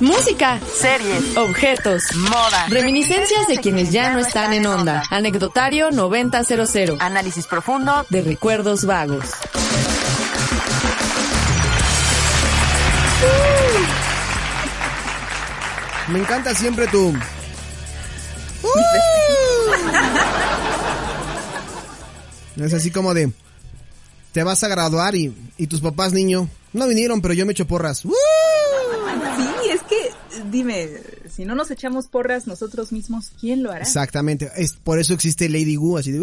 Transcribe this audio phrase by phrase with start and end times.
[0.00, 5.04] Música, series, objetos, moda, reminiscencias de quienes ya no están en onda.
[5.10, 6.96] Anecdotario 9000.
[6.98, 9.26] análisis profundo de recuerdos vagos.
[16.08, 17.14] Me encanta siempre tu...
[22.56, 23.32] Es así como de...
[24.32, 27.66] Te vas a graduar y, y tus papás, niño, no vinieron, pero yo me echo
[27.66, 27.98] porras.
[27.98, 28.08] Sí,
[29.72, 30.88] es que, dime,
[31.34, 33.82] si no nos echamos porras nosotros mismos, ¿quién lo hará?
[33.82, 36.22] Exactamente, es por eso existe Lady Wu, así de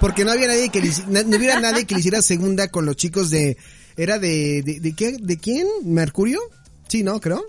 [0.00, 2.96] porque no había nadie que le, no hubiera nadie que le hiciera segunda con los
[2.96, 3.56] chicos de
[3.96, 6.40] era de de, de qué de quién Mercurio
[6.88, 7.44] sí no creo.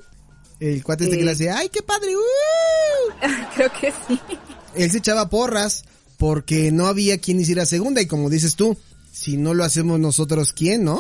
[0.59, 2.13] El cuate este que le hacía ay qué padre
[3.55, 4.19] creo que sí.
[4.75, 5.83] Él se echaba porras
[6.17, 8.77] porque no había quien hiciera segunda y como dices tú
[9.11, 10.99] si no lo hacemos nosotros quién no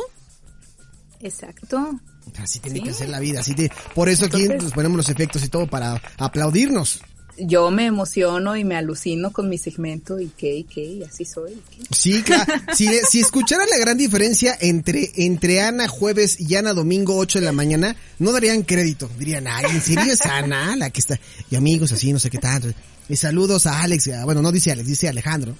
[1.19, 1.99] Exacto.
[2.41, 5.43] Así tiene que ser la vida, así de, por eso aquí nos ponemos los efectos
[5.43, 7.01] y todo para aplaudirnos.
[7.39, 11.23] Yo me emociono y me alucino con mi segmento y qué, y qué, y así
[11.23, 11.61] soy.
[11.69, 11.83] ¿qué?
[11.95, 12.51] Sí, claro.
[12.73, 17.45] si, si escucharan la gran diferencia entre, entre Ana jueves y Ana domingo 8 de
[17.45, 19.07] la mañana, no darían crédito.
[19.19, 21.19] Dirían, ay, ¿en serio es Ana la que está?
[21.51, 22.69] Y amigos así, no sé qué tanto.
[23.07, 25.55] Y saludos a Alex, bueno, no dice Alex, dice Alejandro.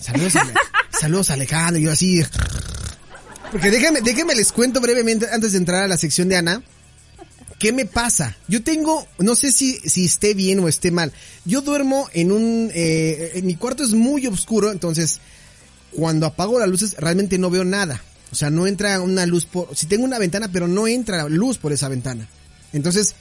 [0.00, 0.46] Saludos a,
[1.00, 2.22] saludos a Alejandro, y yo así,
[3.50, 6.62] porque déjame, déjame les cuento brevemente antes de entrar a la sección de Ana.
[7.58, 8.36] ¿Qué me pasa?
[8.48, 11.12] Yo tengo, no sé si, si esté bien o esté mal.
[11.46, 15.20] Yo duermo en un, eh, mi cuarto es muy oscuro, entonces
[15.92, 18.02] cuando apago las luces realmente no veo nada.
[18.30, 21.56] O sea, no entra una luz por, si tengo una ventana, pero no entra luz
[21.56, 22.28] por esa ventana.
[22.72, 23.14] Entonces,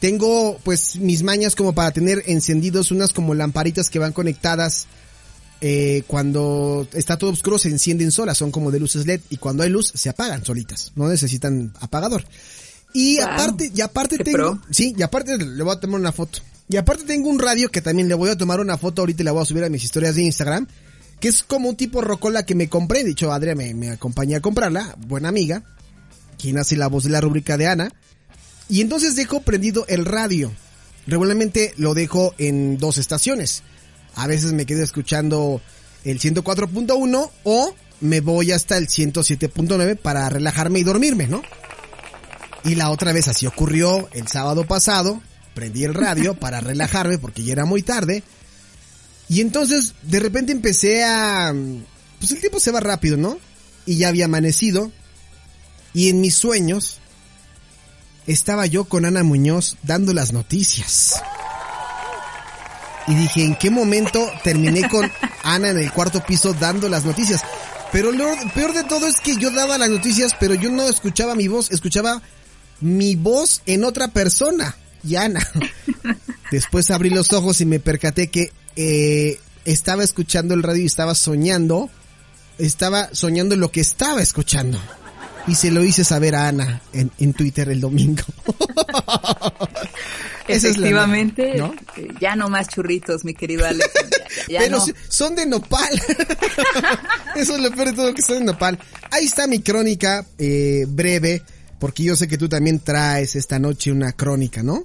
[0.00, 4.86] tengo pues mis mañas como para tener encendidos unas como lamparitas que van conectadas
[5.64, 9.62] eh, cuando está todo oscuro se encienden solas, son como de luces LED y cuando
[9.62, 12.24] hay luz se apagan solitas, no necesitan apagador.
[12.92, 13.26] Y wow.
[13.28, 14.62] aparte, y aparte tengo, pro.
[14.72, 16.40] sí, y aparte le voy a tomar una foto.
[16.68, 19.24] Y aparte tengo un radio que también le voy a tomar una foto ahorita y
[19.24, 20.66] la voy a subir a mis historias de Instagram,
[21.20, 24.34] que es como un tipo rocola que me compré, de hecho Adria me, me acompañé
[24.34, 25.62] a comprarla, buena amiga,
[26.38, 27.92] quien hace la voz de la rúbrica de Ana.
[28.68, 30.50] Y entonces dejo prendido el radio.
[31.06, 33.62] Regularmente lo dejo en dos estaciones.
[34.14, 35.60] A veces me quedo escuchando
[36.04, 41.42] el 104.1 o me voy hasta el 107.9 para relajarme y dormirme, ¿no?
[42.64, 45.20] Y la otra vez así ocurrió el sábado pasado,
[45.54, 48.22] prendí el radio para relajarme porque ya era muy tarde.
[49.28, 51.54] Y entonces de repente empecé a...
[52.18, 53.38] Pues el tiempo se va rápido, ¿no?
[53.86, 54.92] Y ya había amanecido.
[55.94, 56.98] Y en mis sueños
[58.26, 61.14] estaba yo con Ana Muñoz dando las noticias.
[63.08, 65.10] Y dije, ¿en qué momento terminé con
[65.42, 67.42] Ana en el cuarto piso dando las noticias?
[67.90, 71.34] Pero lo peor de todo es que yo daba las noticias, pero yo no escuchaba
[71.34, 72.22] mi voz, escuchaba
[72.80, 75.46] mi voz en otra persona, y Ana.
[76.50, 81.14] Después abrí los ojos y me percaté que eh, estaba escuchando el radio y estaba
[81.14, 81.90] soñando,
[82.58, 84.80] estaba soñando lo que estaba escuchando.
[85.46, 88.22] Y se lo hice saber a Ana en, en Twitter el domingo.
[90.52, 91.74] Efectivamente, ¿no?
[92.20, 93.90] ya no más churritos, mi querido Alex.
[94.48, 94.84] Ya, ya Pero no.
[95.08, 95.90] son de nopal.
[97.36, 98.78] Eso es lo peor de todo que son de nopal.
[99.10, 101.42] Ahí está mi crónica eh, breve,
[101.78, 104.84] porque yo sé que tú también traes esta noche una crónica, ¿no?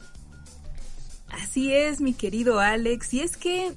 [1.30, 3.14] Así es, mi querido Alex.
[3.14, 3.74] Y es que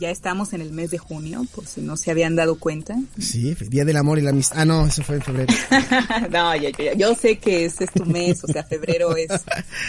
[0.00, 2.96] ya estamos en el mes de junio, por si no se habían dado cuenta.
[3.18, 4.58] Sí, Día del Amor y la Amistad.
[4.60, 5.54] Ah, no, eso fue en febrero.
[6.30, 9.28] no, yo, yo, yo, sé que ese es tu mes, o sea, febrero es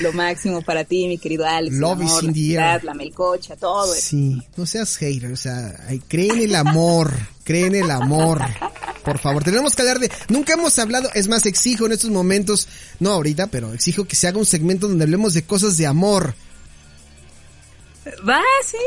[0.01, 1.75] lo máximo para ti, mi querido Alex.
[1.75, 2.83] Love amor, is in the la, air.
[2.83, 4.47] la melcocha, todo Sí, eso.
[4.57, 5.73] no seas hater, o sea,
[6.07, 7.11] cree en el amor,
[7.43, 8.41] cree en el amor.
[9.03, 10.11] Por favor, tenemos que hablar de...
[10.29, 12.67] Nunca hemos hablado, es más, exijo en estos momentos,
[12.99, 16.33] no ahorita, pero exijo que se haga un segmento donde hablemos de cosas de amor.
[18.27, 18.77] Va, sí.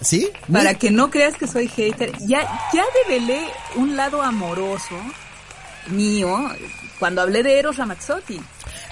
[0.00, 0.28] ¿Sí?
[0.52, 0.78] Para Muy...
[0.78, 2.12] que no creas que soy hater.
[2.26, 2.42] Ya,
[2.72, 4.96] ya develé un lado amoroso
[5.88, 6.36] mío
[6.98, 8.40] cuando hablé de Eros Ramazzotti.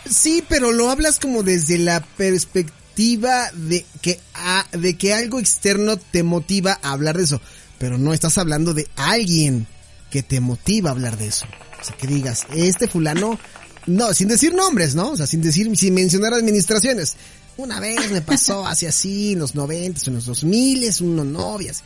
[0.09, 5.97] Sí, pero lo hablas como desde la perspectiva de que, a, de que algo externo
[5.97, 7.41] te motiva a hablar de eso.
[7.79, 9.67] Pero no estás hablando de alguien
[10.11, 11.47] que te motiva a hablar de eso.
[11.81, 13.39] O sea, que digas, este fulano
[13.87, 15.11] No, sin decir nombres, ¿no?
[15.11, 17.17] O sea, sin decir, sin mencionar administraciones.
[17.57, 21.83] Una vez me pasó así así, en los noventas, en los dos miles, unos novias.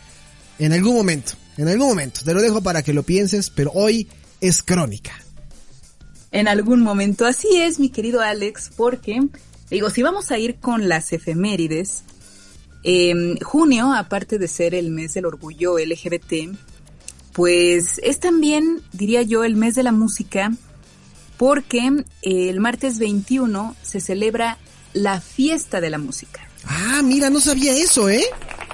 [0.58, 2.20] En algún momento, en algún momento.
[2.24, 4.08] Te lo dejo para que lo pienses, pero hoy
[4.40, 5.12] es crónica.
[6.30, 9.20] En algún momento, así es, mi querido Alex, porque,
[9.70, 12.02] digo, si vamos a ir con las efemérides,
[12.84, 16.56] eh, junio, aparte de ser el mes del orgullo LGBT,
[17.32, 20.52] pues es también, diría yo, el mes de la música,
[21.36, 24.58] porque el martes 21 se celebra
[24.96, 26.40] la fiesta de la música.
[26.64, 28.24] Ah, mira, no sabía eso, ¿eh?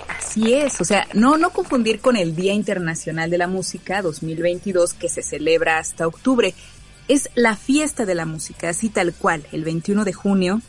[0.09, 4.95] Así es, o sea, no, no confundir con el Día Internacional de la Música 2022
[4.95, 6.55] que se celebra hasta octubre.
[7.09, 10.63] Es la fiesta de la música, así tal cual, el 21 de junio.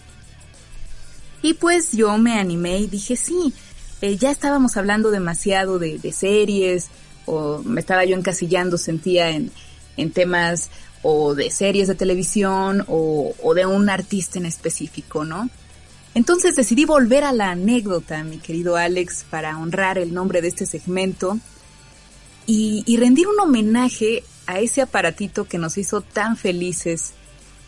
[1.43, 3.53] Y pues yo me animé y dije, sí,
[4.01, 6.87] eh, ya estábamos hablando demasiado de, de, series,
[7.27, 9.51] o me estaba yo encasillando, sentía en,
[9.97, 10.71] en temas
[11.03, 15.49] o de series de televisión o, o de un artista en específico, ¿no?
[16.15, 20.65] Entonces decidí volver a la anécdota, mi querido Alex, para honrar el nombre de este
[20.65, 21.37] segmento
[22.45, 27.13] y, y, rendir un homenaje a ese aparatito que nos hizo tan felices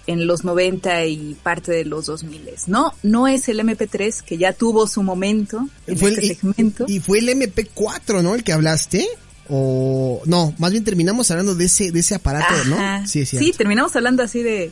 [0.05, 2.49] en los 90 y parte de los 2000.
[2.67, 6.85] No, no es el MP3 que ya tuvo su momento en fue este el, segmento.
[6.87, 8.35] Y, y fue el MP4, ¿no?
[8.35, 9.07] El que hablaste
[9.49, 13.01] o no, más bien terminamos hablando de ese de ese aparato, Ajá.
[13.01, 13.07] ¿no?
[13.07, 14.71] Sí, es sí, terminamos hablando así de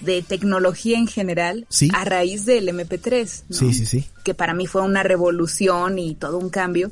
[0.00, 1.90] de tecnología en general ¿Sí?
[1.94, 3.56] a raíz del MP3, ¿no?
[3.56, 4.06] Sí, sí, sí.
[4.22, 6.90] Que para mí fue una revolución y todo un cambio.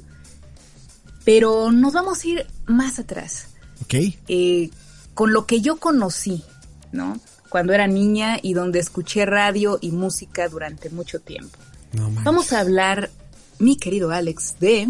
[1.24, 3.48] Pero nos vamos a ir más atrás.
[3.84, 3.94] Ok.
[4.28, 4.70] Eh,
[5.14, 6.42] con lo que yo conocí,
[6.90, 7.20] ¿no?
[7.48, 11.58] Cuando era niña y donde escuché radio y música durante mucho tiempo.
[11.92, 12.10] No.
[12.24, 13.10] Vamos a hablar,
[13.58, 14.88] mi querido Alex, de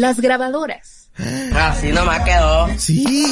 [0.00, 1.10] las grabadoras.
[1.54, 2.78] Así nomás quedó.
[2.78, 3.26] Sí,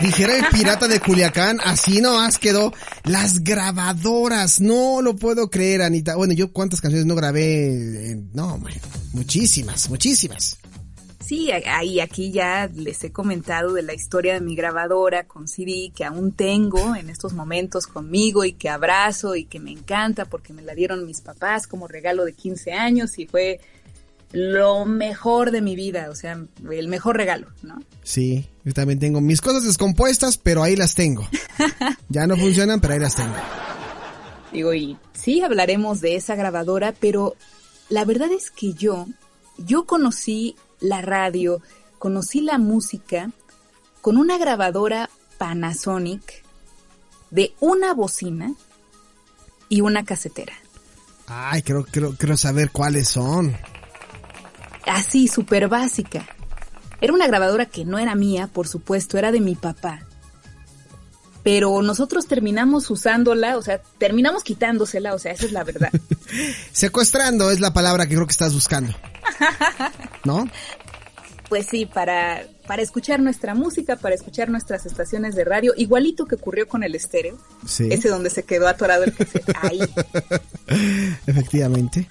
[0.00, 2.72] dijera el pirata de Culiacán, así nomás quedó.
[3.04, 6.16] Las grabadoras, no lo puedo creer, Anita.
[6.16, 8.74] Bueno, yo cuántas canciones no grabé, eh, no, man,
[9.14, 10.58] muchísimas, muchísimas.
[11.20, 15.92] Sí, ahí aquí ya les he comentado de la historia de mi grabadora con CD
[15.94, 20.52] que aún tengo en estos momentos conmigo y que abrazo y que me encanta porque
[20.52, 23.60] me la dieron mis papás como regalo de 15 años y fue
[24.32, 27.82] lo mejor de mi vida, o sea, el mejor regalo, ¿no?
[28.02, 31.28] Sí, yo también tengo mis cosas descompuestas, pero ahí las tengo.
[32.08, 33.34] ya no funcionan, pero ahí las tengo.
[34.52, 37.36] Digo, y sí hablaremos de esa grabadora, pero
[37.90, 39.06] la verdad es que yo,
[39.58, 41.60] yo conocí la radio,
[41.98, 43.30] conocí la música
[44.00, 46.42] con una grabadora Panasonic
[47.30, 48.54] de una bocina
[49.68, 50.54] y una casetera.
[51.26, 53.56] Ay, creo, creo, creo saber cuáles son
[54.86, 56.26] así, súper básica.
[57.00, 60.06] Era una grabadora que no era mía, por supuesto, era de mi papá.
[61.42, 65.90] Pero nosotros terminamos usándola, o sea, terminamos quitándosela, o sea, esa es la verdad.
[66.72, 68.94] Secuestrando es la palabra que creo que estás buscando.
[70.24, 70.48] ¿No?
[71.48, 76.36] Pues sí, para, para escuchar nuestra música, para escuchar nuestras estaciones de radio, igualito que
[76.36, 77.36] ocurrió con el estéreo.
[77.66, 77.88] Sí.
[77.90, 79.52] Ese donde se quedó atorado el cassette.
[79.60, 79.80] Ahí.
[81.26, 82.08] Efectivamente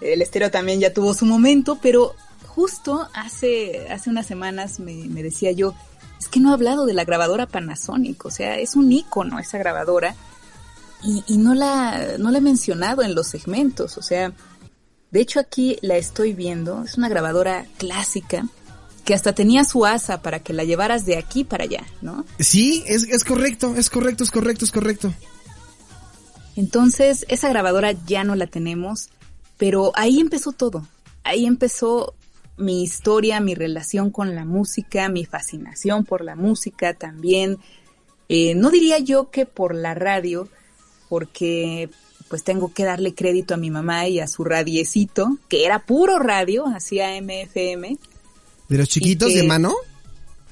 [0.00, 2.14] el estéreo también ya tuvo su momento, pero
[2.46, 5.74] justo hace, hace unas semanas me, me, decía yo,
[6.18, 9.58] es que no he hablado de la grabadora Panasonic, o sea, es un icono esa
[9.58, 10.14] grabadora
[11.02, 14.32] y, y no, la, no la he mencionado en los segmentos, o sea,
[15.10, 18.46] de hecho aquí la estoy viendo, es una grabadora clásica
[19.04, 22.26] que hasta tenía su asa para que la llevaras de aquí para allá, ¿no?
[22.40, 25.14] Sí, es, es correcto, es correcto, es correcto, es correcto.
[26.56, 29.08] Entonces, esa grabadora ya no la tenemos,
[29.58, 30.86] pero ahí empezó todo.
[31.24, 32.14] Ahí empezó
[32.56, 37.58] mi historia, mi relación con la música, mi fascinación por la música también.
[38.28, 40.48] Eh, no diría yo que por la radio,
[41.08, 41.90] porque
[42.28, 46.18] pues tengo que darle crédito a mi mamá y a su radiecito, que era puro
[46.18, 47.96] radio, hacía MFM.
[48.68, 49.74] ¿De los chiquitos que, de mano?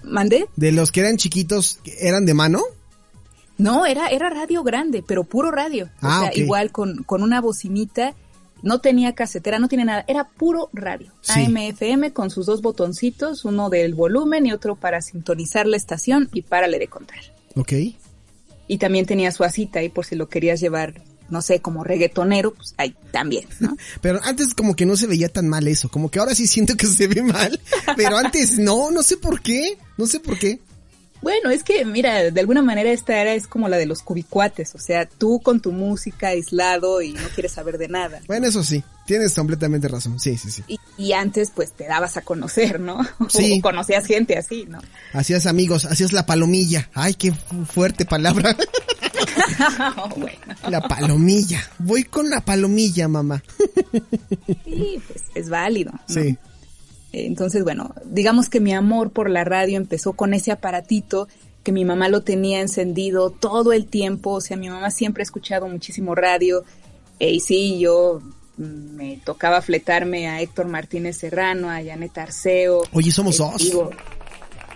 [0.02, 0.46] ¿Mandé?
[0.56, 2.62] ¿De los que eran chiquitos, eran de mano?
[3.58, 5.90] No, era, era radio grande, pero puro radio.
[6.00, 6.42] Ah, o sea, okay.
[6.42, 8.14] igual con, con una bocinita
[8.66, 11.12] no tenía casetera, no tiene nada, era puro radio.
[11.20, 11.44] Sí.
[11.44, 16.42] AM/FM con sus dos botoncitos, uno del volumen y otro para sintonizar la estación y
[16.42, 17.20] párale de contar.
[17.54, 17.73] Ok.
[18.66, 22.54] Y también tenía su asita ahí por si lo querías llevar, no sé, como reggaetonero,
[22.54, 23.76] pues ahí también, ¿no?
[24.00, 26.76] pero antes como que no se veía tan mal eso, como que ahora sí siento
[26.76, 27.61] que se ve mal,
[27.96, 30.58] pero antes no, no sé por qué, no sé por qué.
[31.26, 34.76] Bueno, es que, mira, de alguna manera esta era es como la de los cubicuates,
[34.76, 38.21] o sea, tú con tu música aislado y no quieres saber de nada.
[38.28, 40.62] Bueno, eso sí, tienes completamente razón, sí, sí, sí.
[40.68, 43.04] Y, y antes, pues, te dabas a conocer, ¿no?
[43.28, 43.59] Sí.
[43.59, 44.78] O conocías gente así, ¿no?
[45.14, 46.90] Hacías amigos, hacías la palomilla.
[46.95, 48.56] Ay, qué fuerte palabra.
[50.16, 51.61] bueno, La palomilla.
[51.80, 53.42] Voy con la palomilla, mamá.
[54.64, 55.90] sí, pues, es válido.
[55.90, 56.00] ¿no?
[56.06, 56.38] Sí.
[57.25, 61.28] Entonces, bueno, digamos que mi amor por la radio empezó con ese aparatito
[61.62, 65.25] que mi mamá lo tenía encendido todo el tiempo, o sea, mi mamá siempre ha
[65.25, 66.62] escuchado muchísimo radio,
[67.18, 68.20] eh, y sí, yo
[68.58, 68.62] mm,
[68.96, 72.82] me tocaba fletarme a Héctor Martínez Serrano, a Janet Arceo.
[72.92, 73.58] Oye, somos Eh, dos.
[73.62, 73.90] digo,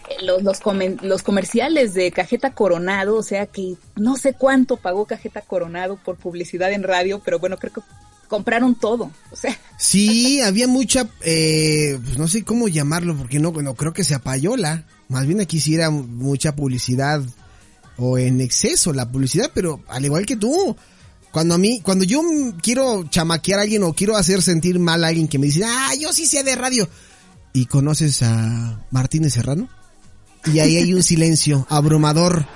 [0.08, 4.76] eh, los, los, comen- los comerciales de Cajeta Coronado, o sea que no sé cuánto
[4.76, 7.80] pagó Cajeta Coronado por publicidad en radio, pero bueno, creo que
[8.30, 13.50] compraron todo, o sea, Sí, había mucha, eh, pues no sé cómo llamarlo, porque no,
[13.50, 14.84] no creo que sea payola.
[15.08, 17.22] Más bien aquí sí era mucha publicidad
[17.96, 20.76] o en exceso la publicidad, pero al igual que tú,
[21.32, 22.22] cuando a mí, cuando yo
[22.62, 25.92] quiero chamaquear a alguien o quiero hacer sentir mal a alguien que me dice, ah,
[25.98, 26.86] yo sí sé de radio,
[27.54, 29.68] y conoces a Martínez Serrano,
[30.44, 32.46] y ahí hay un silencio abrumador.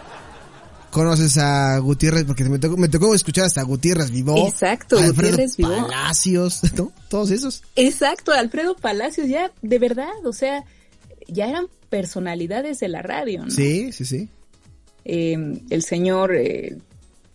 [0.94, 4.46] Conoces a Gutiérrez, porque me tocó, me tocó escuchar hasta Gutiérrez Vivó.
[4.46, 5.88] Exacto, Alfredo Gutiérrez Vivó.
[5.88, 6.92] Palacios, ¿no?
[7.08, 7.64] Todos esos.
[7.74, 10.62] Exacto, Alfredo Palacios, ya, de verdad, o sea,
[11.26, 13.50] ya eran personalidades de la radio, ¿no?
[13.50, 14.28] Sí, sí, sí.
[15.04, 16.78] Eh, el señor eh,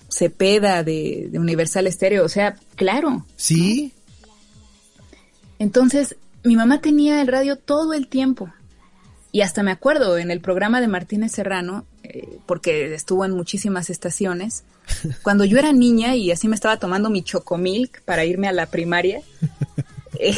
[0.10, 3.26] Cepeda de, de Universal Estéreo, o sea, claro.
[3.36, 3.92] Sí,
[5.60, 8.50] Entonces, mi mamá tenía el radio todo el tiempo.
[9.34, 13.92] Y hasta me acuerdo en el programa de Martínez Serrano, eh, porque estuvo en muchísimas
[13.92, 14.64] estaciones,
[15.22, 18.66] cuando yo era niña y así me estaba tomando mi chocomilk para irme a la
[18.66, 19.22] primaria,
[20.20, 20.36] eh,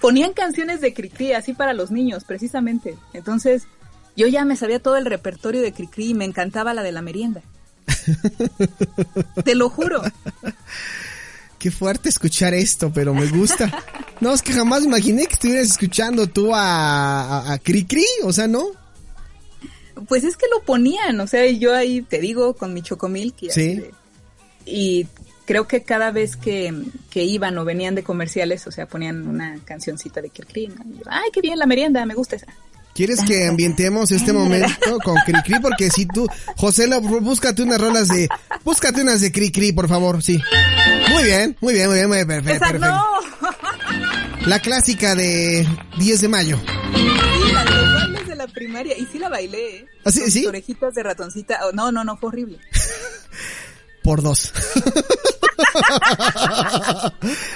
[0.00, 2.96] ponían canciones de Cricri así para los niños, precisamente.
[3.12, 3.64] Entonces,
[4.16, 7.02] yo ya me sabía todo el repertorio de Cricri y me encantaba la de la
[7.02, 7.42] merienda.
[9.44, 10.02] Te lo juro.
[11.58, 13.70] qué fuerte escuchar esto, pero me gusta.
[14.20, 18.32] No, es que jamás imaginé que estuvieras escuchando tú a, a, a Cri Cri, o
[18.32, 18.83] sea, ¿no?
[20.08, 23.50] Pues es que lo ponían, o sea, yo ahí te digo con mi chocomilk y,
[23.50, 23.60] Sí.
[23.72, 23.90] este,
[24.66, 25.06] y
[25.46, 26.72] creo que cada vez que,
[27.10, 30.76] que iban o venían de comerciales, o sea, ponían una cancioncita de Kirkri, ¿no?
[30.90, 32.46] Y yo, ay, qué bien la merienda, me gusta esa.
[32.94, 35.58] ¿Quieres que ambientemos este momento con Cri Cri?
[35.60, 38.28] Porque si tú, José, lo- búscate unas rolas de,
[38.64, 40.40] búscate unas de Cri Cri, por favor, sí.
[41.12, 42.64] Muy bien, muy bien, muy bien, muy bien, perfecto.
[42.64, 44.46] ¡Esa perfecto.
[44.46, 45.66] La clásica de
[45.98, 46.60] 10 de mayo.
[48.46, 49.86] La primaria, y sí la bailé, ¿eh?
[50.04, 52.58] ¿Ah, sí, orejitas de ratoncita, oh, no, no, no, fue horrible.
[54.02, 54.52] por dos.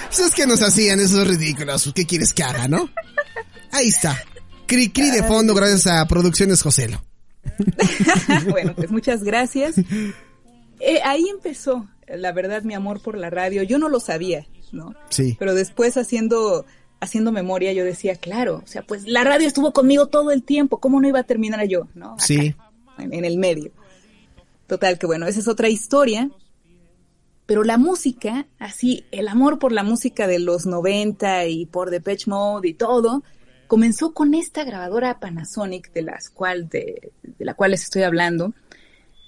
[0.07, 1.91] Pues es que nos hacían esos ridículos.
[1.95, 2.89] ¿Qué quieres que haga, no?
[3.71, 4.17] Ahí está.
[4.65, 7.03] Cri cri de fondo gracias a Producciones Joselo.
[8.49, 9.77] bueno, pues muchas gracias.
[9.77, 13.63] Eh, ahí empezó, la verdad, mi amor por la radio.
[13.63, 14.93] Yo no lo sabía, ¿no?
[15.09, 15.35] Sí.
[15.39, 16.65] Pero después haciendo,
[16.99, 20.79] haciendo memoria, yo decía, claro, o sea, pues la radio estuvo conmigo todo el tiempo.
[20.79, 22.13] ¿Cómo no iba a terminar yo, no?
[22.13, 22.55] Acá, Sí.
[22.97, 23.71] En, en el medio.
[24.67, 26.29] Total, que bueno, esa es otra historia.
[27.45, 32.29] Pero la música, así, el amor por la música de los 90 y por Depeche
[32.29, 33.23] Mode y todo,
[33.65, 38.53] comenzó con esta grabadora Panasonic de las cual de, de la cual les estoy hablando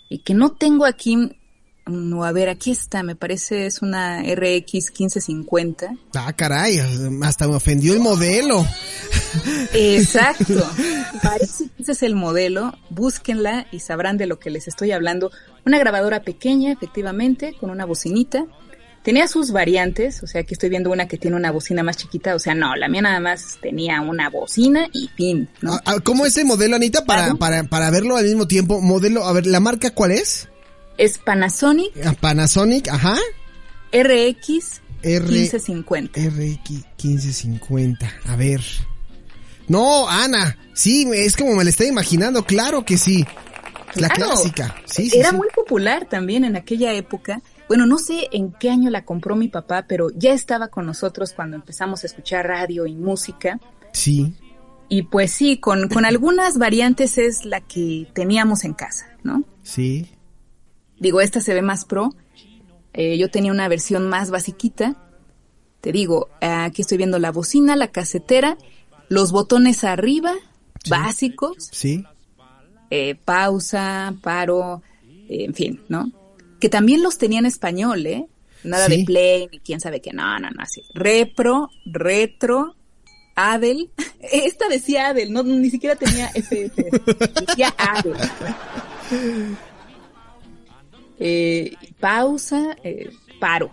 [0.10, 1.41] y que no tengo aquí
[1.88, 6.80] no a ver aquí está me parece es una RX 1550 Ah, caray,
[7.24, 8.66] hasta me ofendió el modelo.
[9.74, 10.70] exacto
[11.24, 15.32] parece que ese es el modelo búsquenla y sabrán de lo que les estoy hablando
[15.66, 18.46] una grabadora pequeña efectivamente con una bocinita
[19.04, 22.36] tenía sus variantes o sea aquí estoy viendo una que tiene una bocina más chiquita
[22.36, 25.74] o sea no la mía nada más tenía una bocina y fin ¿no?
[25.74, 27.06] Ah, ah, ¿Cómo es el modelo, Anita?
[27.06, 28.80] Para, para, para verlo al mismo tiempo.
[28.82, 30.48] Modelo, a ver, ¿la marca cuál es?
[31.04, 33.18] Es Panasonic Ah, Panasonic, ajá.
[33.92, 36.70] RX R 1550 RX
[37.04, 38.12] 1550.
[38.28, 38.62] A ver.
[39.68, 40.58] No, Ana.
[40.74, 42.46] Sí, es como me la estoy imaginando.
[42.46, 43.26] Claro que sí.
[43.96, 44.76] La clásica.
[44.86, 45.36] Sí, sí, Era sí.
[45.36, 47.42] muy popular también en aquella época.
[47.68, 51.34] Bueno, no sé en qué año la compró mi papá, pero ya estaba con nosotros
[51.34, 53.60] cuando empezamos a escuchar radio y música.
[53.94, 54.34] Sí.
[54.88, 59.44] Y pues sí, con, con algunas variantes es la que teníamos en casa, ¿no?
[59.64, 60.10] Sí.
[61.02, 62.14] Digo, esta se ve más pro.
[62.94, 64.96] Eh, yo tenía una versión más basiquita.
[65.82, 68.58] Te digo, aquí estoy viendo la bocina, la casetera,
[69.10, 70.34] los botones arriba,
[70.88, 72.04] básicos, Sí.
[72.92, 74.84] eh, pausa, paro,
[75.28, 76.12] eh, en fin, ¿no?
[76.60, 78.28] Que también los tenía en español, ¿eh?
[78.64, 78.98] Nada Sí.
[78.98, 80.84] de play, ni quién sabe qué, no, no, no, así.
[80.94, 82.76] Repro, retro,
[83.36, 83.90] Adel.
[84.20, 86.76] Esta decía Adel, no, ni siquiera tenía FF.
[87.48, 89.58] Decía Adel.
[91.24, 93.72] Eh, pausa, eh, paro.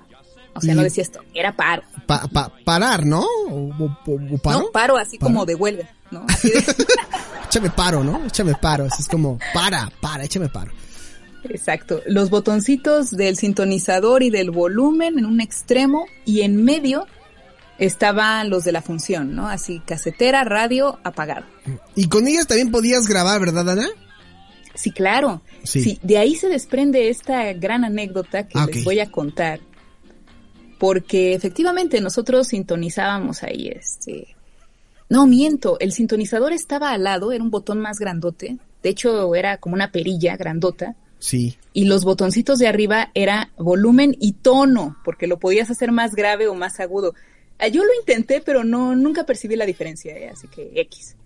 [0.55, 1.83] O sea, Y- no decía esto, era paro.
[2.07, 3.21] Pa- pa- parar, ¿no?
[3.49, 4.59] ¿O, o- o paro?
[4.61, 5.33] No, paro así ¿Paro?
[5.33, 6.27] como devuelve, ¿no?
[6.29, 6.65] Así de-
[7.47, 8.25] Échame paro, ¿no?
[8.27, 8.85] Échame paro.
[8.85, 10.71] Así es como, para, para, échame paro.
[11.45, 12.03] Exacto.
[12.07, 17.07] Los botoncitos del sintonizador y del volumen en un extremo y en medio
[17.79, 19.49] estaban los de la función, ¿no?
[19.49, 21.47] Así, casetera, radio, apagado.
[21.95, 23.89] Y con ellas también podías grabar, ¿verdad, Ana?
[24.79, 25.43] Sí, claro.
[25.65, 25.83] Sí.
[25.83, 25.99] Sí.
[26.03, 29.59] de ahí se desprende esta gran anécdota que Ah, les voy a contar.
[30.79, 34.37] Porque efectivamente nosotros sintonizábamos ahí, este...
[35.11, 38.59] No, miento, el sintonizador estaba al lado, era un botón más grandote.
[38.83, 40.95] De hecho, era como una perilla grandota.
[41.21, 41.57] Sí.
[41.73, 46.47] y los botoncitos de arriba era volumen y tono, porque lo podías hacer más grave
[46.47, 47.13] o más agudo.
[47.59, 50.29] Ah, Yo lo intenté, pero no nunca percibí la diferencia, ¿eh?
[50.29, 51.17] así que X.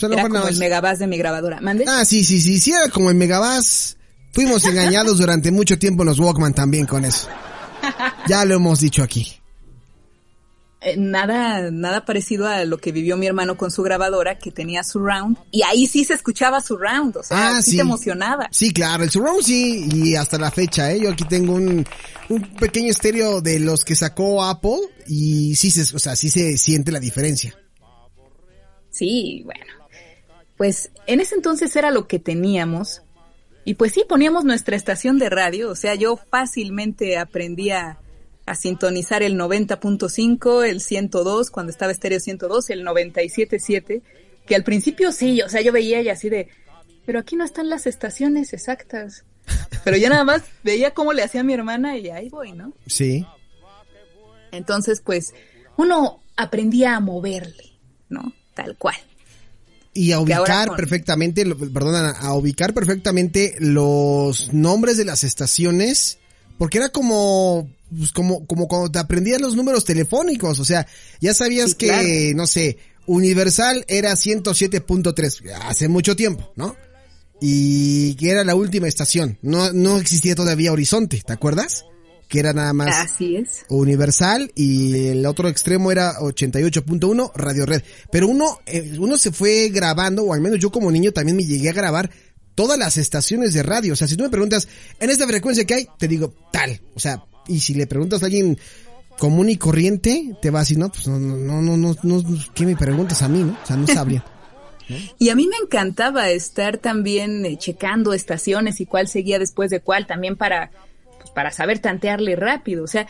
[0.00, 1.60] Era como el megabass de mi grabadora.
[1.60, 1.84] ¿Mande?
[1.88, 3.96] Ah, sí, sí, sí, sí, era como el Megabass.
[4.32, 7.28] Fuimos engañados durante mucho tiempo en los Walkman también con eso.
[8.28, 9.32] Ya lo hemos dicho aquí.
[10.82, 14.84] Eh, nada, nada parecido a lo que vivió mi hermano con su grabadora, que tenía
[14.84, 17.76] surround, y ahí sí se escuchaba surround, o sea, Ah, sí, sí.
[17.78, 18.48] te emocionaba.
[18.52, 21.00] Sí, claro, el surround sí, y hasta la fecha, ¿eh?
[21.00, 21.84] Yo aquí tengo un,
[22.28, 26.58] un pequeño estéreo de los que sacó Apple y sí se, o sea, sí se
[26.58, 27.56] siente la diferencia.
[28.90, 29.64] Sí, bueno.
[30.56, 33.02] Pues en ese entonces era lo que teníamos.
[33.64, 35.70] Y pues sí, poníamos nuestra estación de radio.
[35.70, 37.98] O sea, yo fácilmente aprendí a,
[38.46, 44.02] a sintonizar el 90.5, el 102, cuando estaba estéreo 102, el 97.7.
[44.46, 46.48] Que al principio sí, o sea, yo veía y así de,
[47.04, 49.24] pero aquí no están las estaciones exactas.
[49.84, 52.72] Pero ya nada más veía cómo le hacía a mi hermana y ahí voy, ¿no?
[52.86, 53.26] Sí.
[54.52, 55.34] Entonces, pues,
[55.76, 57.72] uno aprendía a moverle,
[58.08, 58.32] ¿no?
[58.54, 58.96] Tal cual.
[59.96, 66.18] Y a ubicar con- perfectamente, Ana, a ubicar perfectamente los nombres de las estaciones,
[66.58, 70.86] porque era como, pues como, como cuando te aprendías los números telefónicos, o sea,
[71.20, 72.08] ya sabías Sí, que, claro.
[72.36, 72.76] no sé,
[73.06, 76.76] Universal era 107.3, hace mucho tiempo, ¿no?
[77.40, 81.84] Y que era la última estación, no, no existía todavía Horizonte, ¿te acuerdas?
[82.28, 83.12] Que era nada más...
[83.12, 83.64] Así es.
[83.68, 87.82] Universal y el otro extremo era 88.1 Radio Red.
[88.10, 91.44] Pero uno, eh, uno se fue grabando, o al menos yo como niño también me
[91.44, 92.10] llegué a grabar
[92.56, 93.92] todas las estaciones de radio.
[93.92, 94.66] O sea, si tú me preguntas,
[94.98, 96.80] en esta frecuencia que hay, te digo tal.
[96.94, 98.58] O sea, y si le preguntas a alguien
[99.18, 102.66] común y corriente, te va a decir, no, pues no, no, no, no, no, ¿qué
[102.66, 103.58] me preguntas a mí, no?
[103.62, 104.24] O sea, no sabría.
[105.18, 109.80] Y a mí me encantaba estar también eh, checando estaciones y cuál seguía después de
[109.80, 110.70] cuál, también para,
[111.36, 112.82] para saber tantearle rápido.
[112.82, 113.06] O sea,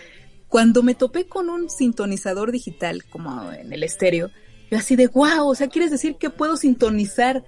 [0.49, 4.33] cuando me topé con un sintonizador digital, como en el estéreo,
[4.69, 7.45] yo así de wow, o sea, ¿quieres decir que puedo sintonizar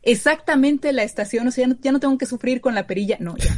[0.00, 1.46] exactamente la estación?
[1.46, 3.18] O sea, ya no, ya no tengo que sufrir con la perilla.
[3.20, 3.54] No, ya.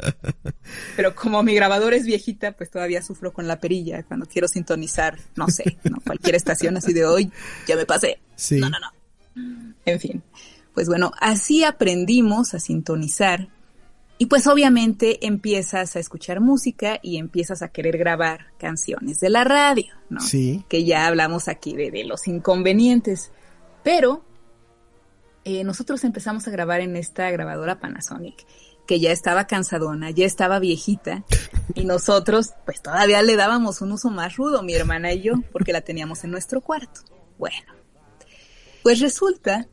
[0.96, 5.16] Pero como mi grabador es viejita, pues todavía sufro con la perilla cuando quiero sintonizar,
[5.36, 6.00] no sé, ¿no?
[6.00, 7.30] cualquier estación así de hoy,
[7.68, 8.18] ya me pasé.
[8.34, 8.58] Sí.
[8.58, 9.72] No, no, no.
[9.84, 10.20] En fin,
[10.74, 13.50] pues bueno, así aprendimos a sintonizar
[14.22, 19.44] y pues obviamente empiezas a escuchar música y empiezas a querer grabar canciones de la
[19.44, 20.20] radio, ¿no?
[20.20, 20.62] Sí.
[20.68, 23.32] Que ya hablamos aquí de, de los inconvenientes.
[23.82, 24.22] Pero
[25.44, 28.44] eh, nosotros empezamos a grabar en esta grabadora Panasonic,
[28.86, 31.24] que ya estaba cansadona, ya estaba viejita,
[31.74, 35.72] y nosotros pues todavía le dábamos un uso más rudo, mi hermana y yo, porque
[35.72, 37.00] la teníamos en nuestro cuarto.
[37.38, 37.72] Bueno,
[38.82, 39.66] pues resulta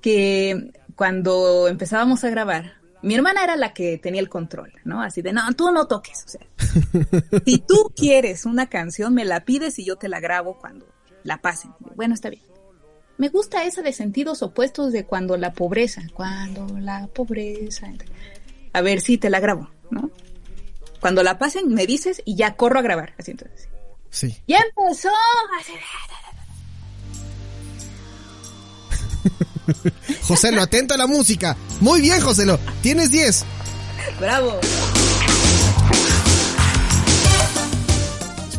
[0.00, 5.02] que cuando empezábamos a grabar, mi hermana era la que tenía el control, ¿no?
[5.02, 6.46] Así de, no, tú no toques, o sea,
[7.44, 10.86] si tú quieres una canción, me la pides y yo te la grabo cuando
[11.24, 11.72] la pasen.
[11.96, 12.42] Bueno, está bien.
[13.18, 17.92] Me gusta esa de sentidos opuestos de cuando la pobreza, cuando la pobreza.
[18.72, 20.10] A ver si te la grabo, ¿no?
[21.00, 23.14] Cuando la pasen, me dices y ya corro a grabar.
[23.18, 23.68] Así entonces.
[24.10, 24.36] Sí.
[24.46, 25.10] Ya empezó.
[30.22, 31.56] Joselo, atento a la música.
[31.80, 32.58] Muy bien, Joselo.
[32.82, 33.44] Tienes 10.
[34.18, 34.58] Bravo.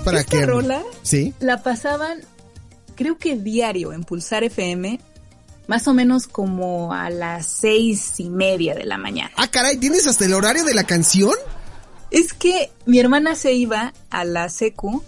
[0.04, 0.46] Para Esta que...
[0.46, 1.34] rola Sí.
[1.40, 2.22] la pasaban,
[2.96, 5.00] creo que diario en Pulsar FM,
[5.68, 9.32] más o menos como a las seis y media de la mañana.
[9.38, 11.34] Ah, caray, ¿tienes hasta el horario de la canción?
[12.10, 15.04] Es que mi hermana se iba a la secu,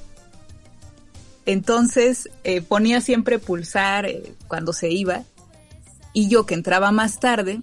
[1.46, 5.24] entonces eh, ponía siempre pulsar eh, cuando se iba,
[6.14, 7.62] y yo que entraba más tarde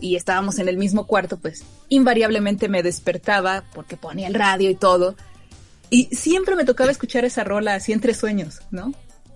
[0.00, 4.74] y estábamos en el mismo cuarto, pues invariablemente me despertaba porque ponía el radio y
[4.74, 5.16] todo,
[5.90, 8.92] Y siempre me tocaba escuchar esa rola así entre sueños, ¿no?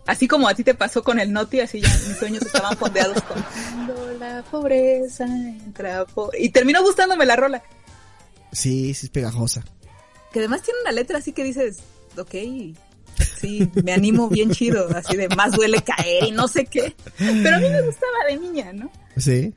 [0.07, 3.23] Así como a ti te pasó con el Noti, así ya mis sueños estaban fondeados
[3.23, 3.39] con
[4.19, 6.05] la pobreza entra.
[6.39, 7.63] Y terminó gustándome la rola.
[8.53, 9.65] Sí, sí es pegajosa.
[10.33, 11.79] Que además tiene una letra así que dices,
[12.19, 12.35] ok,
[13.41, 16.95] sí, me animo bien chido, así de más duele caer y no sé qué.
[17.19, 18.91] Pero a mí me gustaba de niña, ¿no?
[19.17, 19.55] Sí.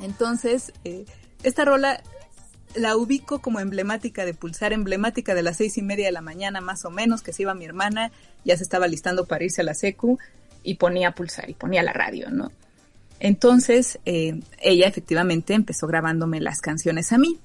[0.00, 1.04] Entonces, eh,
[1.42, 2.02] esta rola
[2.74, 6.60] la ubico como emblemática de pulsar, emblemática de las seis y media de la mañana
[6.60, 8.12] más o menos, que se iba mi hermana,
[8.44, 10.18] ya se estaba listando para irse a la secu
[10.62, 12.50] y ponía pulsar y ponía la radio, ¿no?
[13.20, 17.38] Entonces, eh, ella efectivamente empezó grabándome las canciones a mí.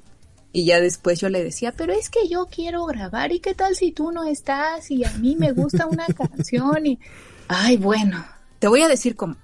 [0.53, 3.75] Y ya después yo le decía, pero es que yo quiero grabar y qué tal
[3.75, 6.99] si tú no estás y a mí me gusta una canción y...
[7.47, 8.25] Ay, bueno,
[8.60, 9.36] te voy a decir cómo.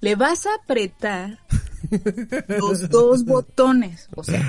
[0.00, 1.38] Le vas a apretar
[2.48, 4.44] los dos botones, o sea,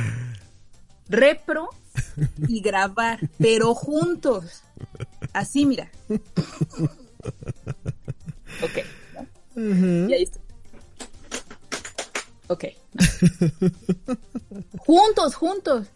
[1.08, 1.70] repro
[2.48, 4.64] y grabar, pero juntos.
[5.34, 5.90] Así, mira.
[8.62, 8.80] Ok.
[9.56, 10.10] ¿no?
[10.10, 10.40] Y ahí está.
[12.48, 12.66] Ok.
[14.78, 15.88] juntos, juntos.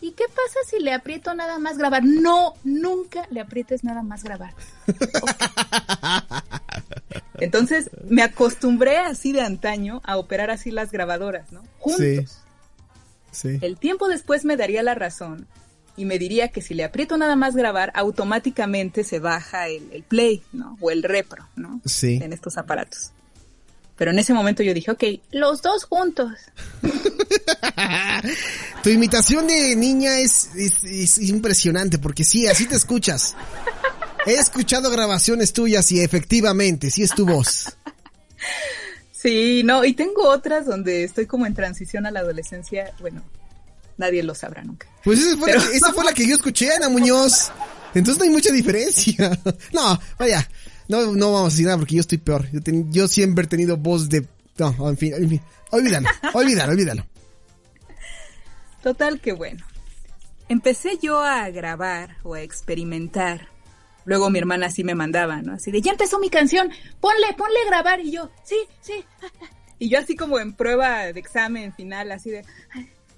[0.00, 2.02] ¿Y qué pasa si le aprieto nada más grabar?
[2.04, 4.54] No, nunca le aprietes nada más grabar.
[7.38, 11.62] Entonces me acostumbré así de antaño a operar así las grabadoras, ¿no?
[11.78, 12.38] Juntos.
[13.30, 13.58] Sí.
[13.58, 13.58] sí.
[13.60, 15.46] El tiempo después me daría la razón
[15.96, 20.02] y me diría que si le aprieto nada más grabar, automáticamente se baja el, el
[20.02, 20.78] play, ¿no?
[20.80, 21.82] O el repro, ¿no?
[21.84, 22.18] Sí.
[22.22, 23.12] En estos aparatos.
[24.00, 26.32] Pero en ese momento yo dije, ok, los dos juntos.
[28.82, 33.36] tu imitación de niña es, es, es, impresionante porque sí, así te escuchas.
[34.24, 37.76] He escuchado grabaciones tuyas y efectivamente, sí es tu voz.
[39.12, 42.94] Sí, no, y tengo otras donde estoy como en transición a la adolescencia.
[43.00, 43.22] Bueno,
[43.98, 44.88] nadie lo sabrá nunca.
[45.04, 45.62] Pues esa fue, Pero...
[45.62, 47.52] la, esa fue la que yo escuché, Ana Muñoz.
[47.94, 49.38] Entonces no hay mucha diferencia.
[49.74, 50.48] No, vaya,
[50.90, 52.50] no, no vamos a decir nada porque yo estoy peor.
[52.50, 54.26] Yo, ten, yo siempre he tenido voz de...
[54.58, 55.40] No, en fin, en fin.
[55.70, 57.06] Olvídalo, olvídalo, olvídalo.
[58.82, 59.64] Total que bueno.
[60.48, 63.46] Empecé yo a grabar o a experimentar.
[64.04, 65.52] Luego mi hermana así me mandaba, ¿no?
[65.52, 68.00] Así de, ya empezó mi canción, ponle, ponle a grabar.
[68.00, 69.04] Y yo, sí, sí.
[69.78, 72.44] Y yo así como en prueba de examen final, así de,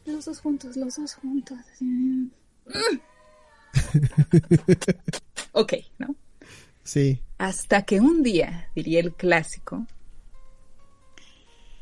[0.04, 1.58] los dos juntos, los dos juntos.
[5.52, 6.14] ok, ¿no?
[6.84, 7.22] Sí.
[7.42, 9.84] Hasta que un día, diría el clásico,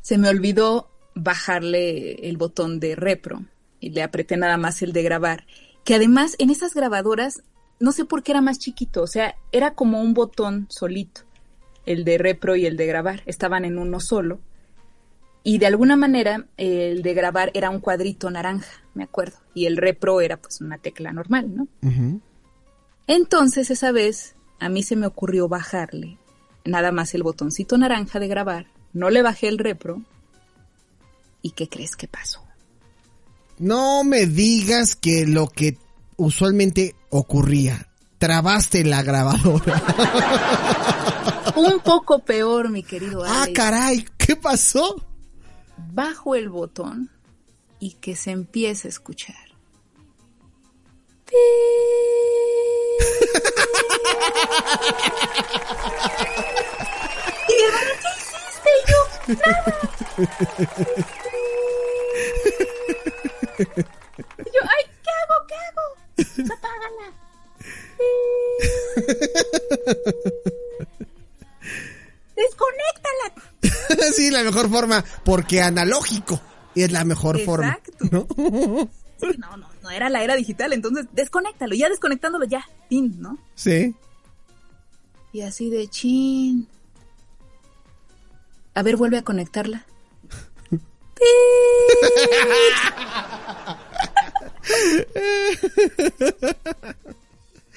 [0.01, 3.45] se me olvidó bajarle el botón de repro
[3.79, 5.45] y le apreté nada más el de grabar.
[5.83, 7.43] Que además en esas grabadoras,
[7.79, 11.21] no sé por qué era más chiquito, o sea, era como un botón solito,
[11.85, 14.39] el de repro y el de grabar, estaban en uno solo.
[15.43, 19.77] Y de alguna manera el de grabar era un cuadrito naranja, me acuerdo, y el
[19.77, 21.67] repro era pues una tecla normal, ¿no?
[21.83, 22.21] Uh -huh.
[23.05, 26.17] Entonces esa vez a mí se me ocurrió bajarle
[26.63, 30.01] nada más el botoncito naranja de grabar, no le bajé el repro,
[31.41, 32.43] ¿y qué crees que pasó?
[33.57, 35.77] No me digas que lo que
[36.17, 37.87] usualmente ocurría,
[38.19, 39.81] trabaste la grabadora.
[41.55, 43.57] Un poco peor, mi querido Ah, Alex.
[43.57, 45.03] caray, ¿qué pasó?
[45.93, 47.09] Bajo el botón
[47.79, 49.35] y que se empiece a escuchar.
[57.47, 58.69] y mi hermano, ¿qué hiciste?
[58.77, 58.99] Y yo,
[59.45, 59.61] nada.
[63.59, 65.35] Y yo, ay, ¿qué hago?
[65.47, 65.85] ¿Qué hago?
[66.53, 67.07] Apágala.
[72.35, 73.27] Desconéctala.
[74.15, 76.39] sí, la mejor forma, porque analógico
[76.75, 77.51] es la mejor Exacto.
[77.51, 77.79] forma.
[78.11, 78.27] ¿no?
[79.19, 83.37] Sí, no, no, no era la era digital, entonces desconéctalo, ya desconectándolo ya, fin, ¿no?
[83.55, 83.95] Sí.
[85.33, 86.67] Y así de chin.
[88.73, 89.85] A ver, vuelve a conectarla.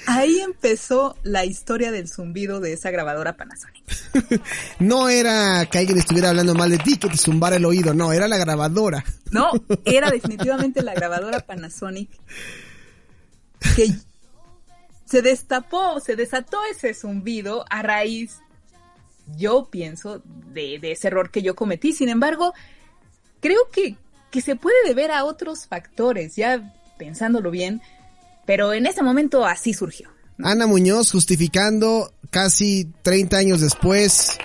[0.07, 3.85] Ahí empezó la historia del zumbido de esa grabadora Panasonic.
[4.79, 8.12] no era que alguien estuviera hablando mal de ti, que te zumbara el oído, no,
[8.12, 9.05] era la grabadora.
[9.31, 9.51] No,
[9.85, 12.11] era definitivamente la grabadora Panasonic
[13.77, 13.88] que
[15.05, 18.38] se destapó, se desató ese zumbido a raíz,
[19.37, 21.93] yo pienso, de, de ese error que yo cometí.
[21.93, 22.53] Sin embargo,
[23.40, 23.97] creo que,
[24.31, 27.81] que se puede deber a otros factores, ya pensándolo bien,
[28.47, 30.09] pero en ese momento así surgió.
[30.37, 30.49] ¿no?
[30.49, 34.39] Ana Muñoz justificando casi 30 años después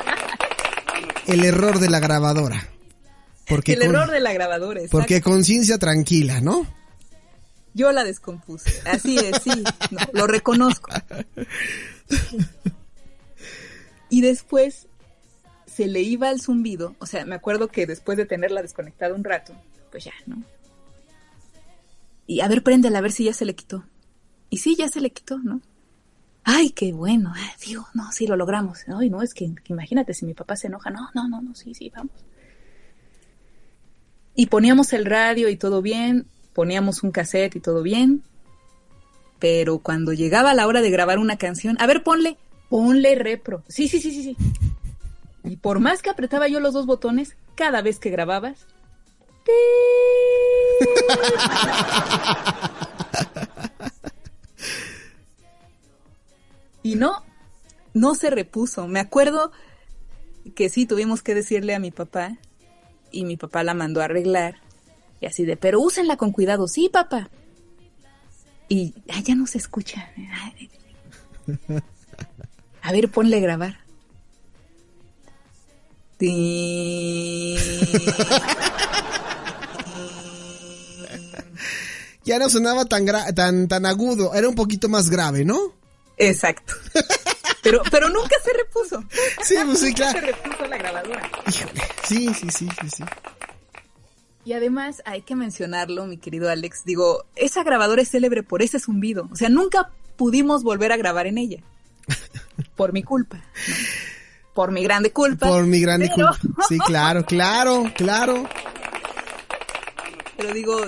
[1.26, 2.68] el error de la grabadora.
[3.48, 4.80] Porque el error de la grabadora.
[4.80, 4.98] Exacto.
[4.98, 6.66] Porque conciencia tranquila, ¿no?
[7.74, 8.80] Yo la descompuse.
[8.84, 9.64] Así es, sí.
[9.90, 10.90] No, lo reconozco.
[14.10, 14.88] Y después
[15.66, 16.96] se le iba el zumbido.
[16.98, 19.54] O sea, me acuerdo que después de tenerla desconectada un rato,
[19.90, 20.42] pues ya, ¿no?
[22.30, 23.82] Y a ver, préndela, a ver si ya se le quitó.
[24.50, 25.60] Y sí, ya se le quitó, ¿no?
[26.44, 27.32] Ay, qué bueno.
[27.34, 28.84] Ay, digo, no, sí, lo logramos.
[28.86, 30.90] Ay, no, es que, que imagínate si mi papá se enoja.
[30.90, 32.12] No, no, no, no, sí, sí, vamos.
[34.36, 38.22] Y poníamos el radio y todo bien, poníamos un cassette y todo bien.
[39.40, 42.36] Pero cuando llegaba la hora de grabar una canción, a ver, ponle,
[42.68, 43.64] ponle repro.
[43.66, 44.36] Sí, sí, sí, sí, sí.
[45.42, 48.68] Y por más que apretaba yo los dos botones, cada vez que grababas,
[56.82, 57.22] y no,
[57.94, 58.88] no se repuso.
[58.88, 59.52] Me acuerdo
[60.54, 62.36] que sí tuvimos que decirle a mi papá
[63.10, 64.56] y mi papá la mandó a arreglar.
[65.20, 67.28] Y así de, pero úsenla con cuidado, sí, papá.
[68.68, 70.10] Y ay, ya no se escucha.
[72.82, 73.80] A ver, ponle grabar.
[82.24, 85.58] Ya no sonaba tan, gra- tan, tan agudo, era un poquito más grave, ¿no?
[86.18, 86.74] Exacto.
[87.62, 89.02] Pero, pero nunca se repuso.
[89.44, 90.20] Sí, pues sí, Nunca claro.
[90.20, 91.30] se repuso la grabadora.
[91.48, 91.82] Híjole.
[92.04, 93.04] Sí, sí, sí, sí, sí.
[94.44, 96.84] Y además hay que mencionarlo, mi querido Alex.
[96.84, 99.28] Digo, esa grabadora es célebre por ese zumbido.
[99.32, 101.58] O sea, nunca pudimos volver a grabar en ella.
[102.76, 103.36] Por mi culpa.
[103.36, 103.42] ¿no?
[104.54, 105.46] Por mi grande culpa.
[105.48, 106.64] Por mi grande Pero- culpa.
[106.68, 108.48] Sí, claro, claro, claro.
[110.36, 110.80] Pero digo,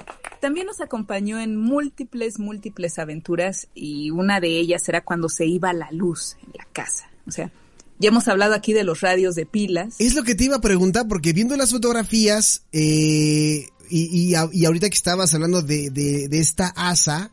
[0.43, 5.73] también nos acompañó en múltiples, múltiples aventuras y una de ellas era cuando se iba
[5.73, 7.09] la luz en la casa.
[7.29, 7.53] O sea,
[8.01, 9.95] ya hemos hablado aquí de los radios de pilas.
[10.01, 14.65] Es lo que te iba a preguntar, porque viendo las fotografías, eh, y, y, y
[14.65, 17.31] ahorita que estabas hablando de, de, de esta asa,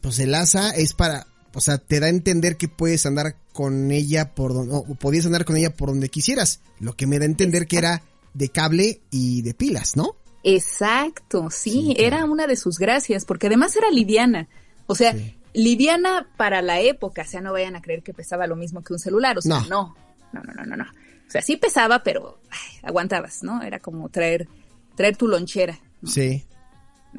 [0.00, 3.90] pues el asa es para, o sea, te da a entender que puedes andar con
[3.90, 7.24] ella por donde, o podías andar con ella por donde quisieras, lo que me da
[7.24, 8.02] a entender que era
[8.32, 10.16] de cable y de pilas, ¿no?
[10.54, 12.06] Exacto, sí, Sí, claro.
[12.16, 14.48] era una de sus gracias, porque además era liviana.
[14.86, 15.34] O sea, Sí.
[15.54, 18.92] liviana para la época, o sea, no vayan a creer que pesaba lo mismo que
[18.92, 19.94] un celular, o sea, No.
[20.32, 20.84] no, no, no, no, no.
[20.84, 23.60] O sea, sí pesaba, pero ay, aguantabas, ¿no?
[23.62, 24.46] Era como traer,
[24.94, 25.78] traer tu lonchera.
[26.00, 26.08] ¿no?
[26.08, 26.44] Sí.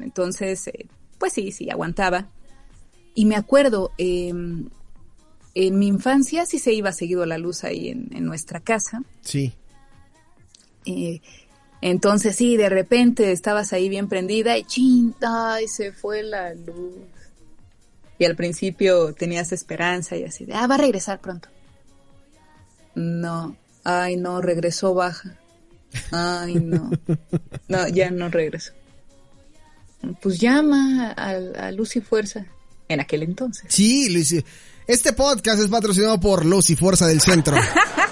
[0.00, 0.86] Entonces, eh,
[1.18, 2.28] pues sí, sí, aguantaba.
[3.14, 4.28] Y me acuerdo, eh,
[5.54, 9.02] en mi infancia sí se iba seguido la luz ahí en, en nuestra casa.
[9.20, 9.52] Sí.
[10.86, 11.20] Eh,
[11.80, 16.96] entonces sí, de repente estabas ahí bien prendida y chin, ay, se fue la luz.
[18.18, 21.48] Y al principio tenías esperanza y así de, ah, va a regresar pronto.
[22.94, 25.38] No, ay, no, regresó baja.
[26.10, 26.90] Ay, no,
[27.68, 28.72] no, ya no regresó.
[30.20, 31.30] Pues llama a,
[31.66, 32.46] a Luz y Fuerza
[32.88, 33.66] en aquel entonces.
[33.68, 34.34] Sí, Luis.
[34.86, 37.56] Este podcast es patrocinado por Luz y Fuerza del Centro.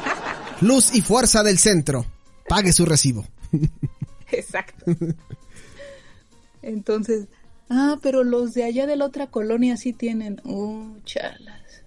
[0.61, 2.07] Luz y Fuerza del Centro.
[2.49, 3.27] Pague su recibo.
[4.33, 4.85] Exacto.
[6.63, 7.29] Entonces,
[7.71, 11.83] ah, pero los de allá de la otra colonia sí tienen, uh, chalas.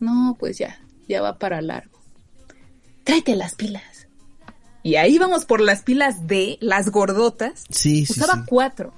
[0.00, 1.98] No, pues ya, ya va para largo.
[3.04, 4.08] Tráete las pilas.
[4.82, 7.64] Y ahí vamos por las pilas D, las gordotas.
[7.70, 8.40] Sí, sí, Usaba sí.
[8.46, 8.92] cuatro,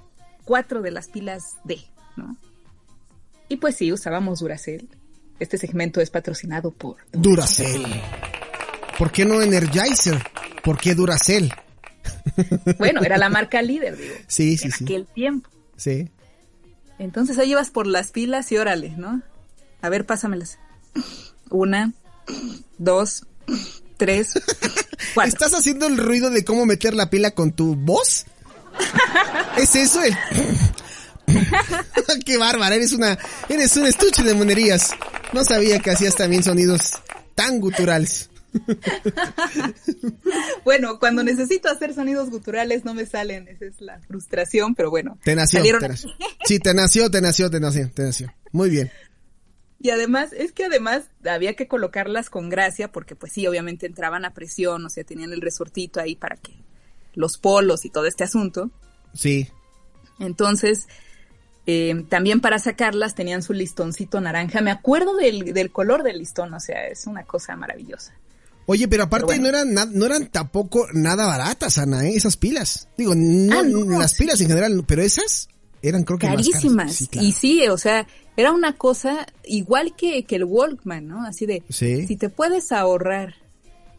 [0.45, 1.79] cuatro de las pilas D,
[2.17, 2.37] ¿no?
[3.49, 4.89] Y pues sí, usábamos Duracell.
[5.41, 7.85] Este segmento es patrocinado por Duracell.
[8.99, 10.23] ¿Por qué no Energizer?
[10.63, 11.51] ¿Por qué Duracell?
[12.79, 14.15] Bueno, era la marca líder, digo.
[14.27, 14.85] Sí, sí, en sí.
[14.85, 15.51] aquel tiempo.
[15.77, 16.11] Sí.
[16.99, 19.23] Entonces ahí ibas por las pilas y órale, ¿no?
[19.81, 20.59] A ver, pásamelas.
[21.51, 21.93] Una,
[22.79, 23.27] dos,
[23.97, 24.35] tres,
[25.15, 25.33] cuatro.
[25.33, 28.27] ¿Estás haciendo el ruido de cómo meter la pila con tu voz?
[29.57, 30.17] ¿Es eso el...?
[32.25, 32.75] ¡Qué bárbara!
[32.75, 33.19] Eres una...
[33.49, 34.91] Eres un estuche de monerías.
[35.33, 36.93] No sabía que hacías también sonidos
[37.35, 38.31] tan guturales.
[40.65, 45.19] Bueno, cuando necesito hacer sonidos guturales no me salen, esa es la frustración, pero bueno.
[45.25, 46.11] Te nació, salieron te nació.
[46.45, 48.35] Sí, te nació, te nació, te nació, te nació.
[48.53, 48.91] Muy bien.
[49.81, 54.25] Y además, es que además había que colocarlas con gracia porque pues sí, obviamente entraban
[54.25, 56.53] a presión, o sea, tenían el resortito ahí para que
[57.15, 58.71] los polos y todo este asunto.
[59.15, 59.49] Sí.
[60.19, 60.89] Entonces,
[61.67, 64.61] eh, también para sacarlas tenían su listoncito naranja.
[64.61, 68.15] Me acuerdo del, del color del listón, o sea, es una cosa maravillosa.
[68.71, 69.65] Oye, pero aparte Pero bueno.
[69.65, 72.13] no eran no eran tampoco nada baratas, Ana, ¿eh?
[72.15, 72.87] esas pilas.
[72.99, 75.49] Digo, no, Ah, no, las pilas en general, pero esas
[75.83, 76.51] eran creo que más caras.
[76.53, 76.95] Carísimas.
[76.95, 77.27] Sí, claro.
[77.27, 81.25] Y sí, o sea, era una cosa igual que, que el Walkman, ¿no?
[81.27, 82.07] Así de, Sí.
[82.07, 83.35] si te puedes ahorrar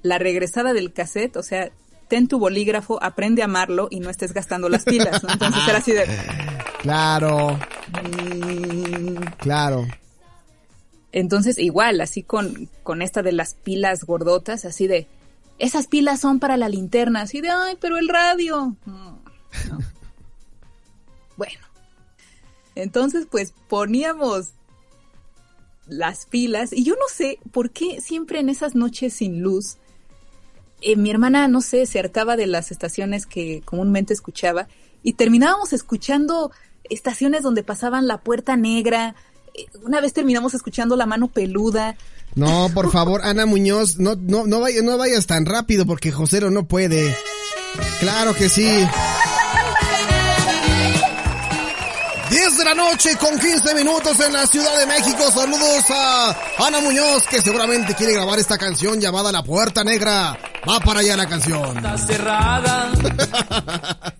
[0.03, 1.71] la regresada del cassette, o sea,
[2.07, 5.31] ten tu bolígrafo, aprende a amarlo y no estés gastando las pilas, ¿no?
[5.33, 6.05] Entonces era así de,
[6.83, 7.59] Claro.
[9.39, 9.87] Claro.
[11.11, 15.07] Entonces, igual, así con, con esta de las pilas gordotas, así de,
[15.57, 18.75] esas pilas son para la linterna, así de, ay, pero el radio.
[18.85, 19.19] No.
[21.37, 21.59] bueno.
[22.75, 24.51] Entonces, pues poníamos
[25.85, 29.77] las pilas y yo no sé por qué siempre en esas noches sin luz,
[30.81, 34.69] eh, mi hermana, no sé, se hartaba de las estaciones que comúnmente escuchaba
[35.03, 36.51] y terminábamos escuchando
[36.83, 39.15] estaciones donde pasaban la puerta negra,
[39.83, 41.95] una vez terminamos escuchando la mano peluda.
[42.35, 46.51] No, por favor, Ana Muñoz, no, no, no, vayas, no vayas tan rápido porque Josero
[46.51, 47.15] no puede.
[47.99, 48.67] Claro que sí.
[52.59, 55.31] De la noche con 15 minutos en la Ciudad de México.
[55.31, 60.37] Saludos a Ana Muñoz que seguramente quiere grabar esta canción llamada La Puerta Negra.
[60.67, 61.77] Va para allá la canción.
[61.77, 62.91] Está cerrada.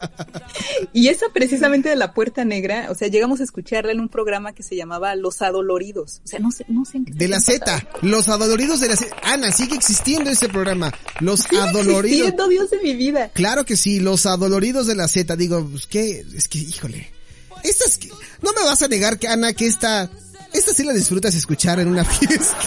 [0.92, 4.54] Y esa precisamente de la Puerta Negra, o sea, llegamos a escucharla en un programa
[4.54, 6.22] que se llamaba Los Adoloridos.
[6.24, 8.96] O sea, no sé, no sé en qué De la Z, los adoloridos de la
[8.96, 9.16] Z.
[9.24, 10.92] Ana, sigue existiendo ese programa.
[11.20, 11.70] Los pasaba.
[11.70, 12.06] adoloridos.
[12.06, 13.30] Existiendo, Dios de mi vida.
[13.34, 15.36] Claro que sí, los adoloridos de la Z.
[15.36, 17.19] Digo, pues que, es que, híjole.
[17.64, 18.10] Estas, que-
[18.42, 20.10] no me vas a negar que Ana, que esta,
[20.54, 22.58] esta sí la disfrutas escuchar en una fiesta.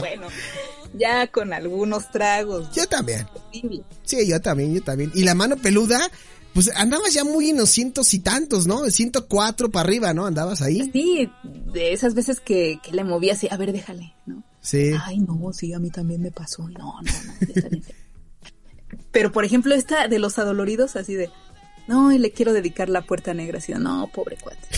[0.00, 0.28] bueno,
[0.94, 2.68] ya con algunos tragos.
[2.74, 3.26] Yo también.
[4.04, 5.10] Sí, yo también, yo también.
[5.14, 6.10] Y la mano peluda,
[6.54, 8.88] pues andabas ya muy en los cientos y tantos, ¿no?
[8.90, 10.26] 104 para arriba, ¿no?
[10.26, 10.90] Andabas ahí.
[10.92, 11.30] Sí,
[11.72, 14.42] de esas veces que, que le movía así, a ver, déjale, ¿no?
[14.60, 14.92] Sí.
[15.04, 16.68] Ay, no, sí, a mí también me pasó.
[16.68, 17.80] No, no, no.
[19.10, 21.30] Pero, por ejemplo, esta de los adoloridos, así de,
[21.88, 24.66] no, y le quiero dedicar la puerta negra, así no, pobre cuate.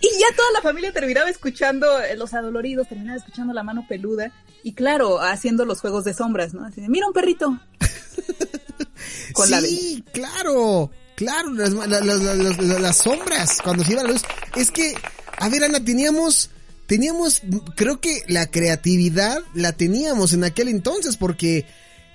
[0.00, 4.30] y ya toda la familia terminaba escuchando eh, los adoloridos, terminaba escuchando la mano peluda,
[4.62, 6.64] y claro, haciendo los juegos de sombras, ¿no?
[6.64, 7.58] Así de, mira un perrito.
[9.32, 13.92] Con la sí, claro, claro, las, la- la- la- las- las- las sombras, cuando se
[13.92, 14.22] iba la luz.
[14.56, 14.94] Es que,
[15.38, 16.50] a ver, Ana, teníamos,
[16.86, 17.42] teníamos,
[17.76, 21.66] creo que la creatividad la teníamos en aquel entonces, porque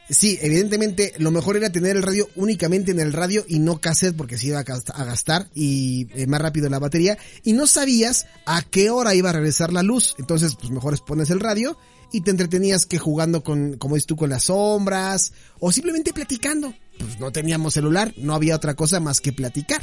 [0.10, 4.16] sí, evidentemente, lo mejor era tener el radio únicamente en el radio y no cassette,
[4.16, 7.68] porque se iba a gast- a gastar y eh, más rápido la batería, y no
[7.68, 10.16] sabías a qué hora iba a regresar la luz.
[10.20, 11.78] Entonces, pues mejor es pones el radio
[12.12, 16.74] y te entretenías que jugando con, como dices tú, con las sombras o simplemente platicando.
[17.00, 19.82] Pues no teníamos celular, no había otra cosa más que platicar.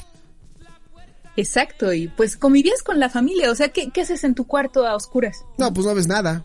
[1.37, 4.87] Exacto, y pues convivías con la familia, o sea, ¿qué, qué haces en tu cuarto
[4.87, 5.39] a oscuras?
[5.59, 6.45] No, pues no ves nada.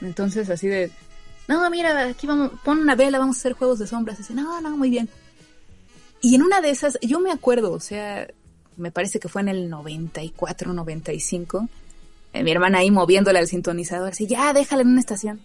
[0.00, 0.90] Entonces, así de,
[1.48, 4.18] no, mira, aquí vamos, pon una vela, vamos a hacer juegos de sombras.
[4.18, 5.08] Dice, no, no, muy bien.
[6.20, 8.28] Y en una de esas, yo me acuerdo, o sea,
[8.76, 11.68] me parece que fue en el 94, 95,
[12.32, 15.40] eh, mi hermana ahí moviéndole al sintonizador, así, ya, déjala en una estación.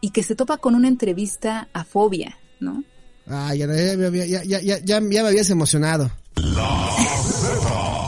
[0.00, 2.82] Y que se topa con una entrevista a Fobia, ¿no?
[3.28, 6.10] Ah, ya, ya, ya, ya, ya, ya, ya me habías emocionado.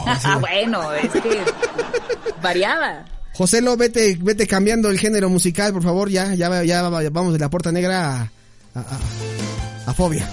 [0.07, 1.41] Ah, bueno, es que
[2.41, 3.05] variaba.
[3.35, 7.39] José Lo, vete, vete cambiando el género musical, por favor, ya, ya, ya vamos de
[7.39, 8.31] la puerta negra a,
[8.75, 10.27] a, a- a fobia.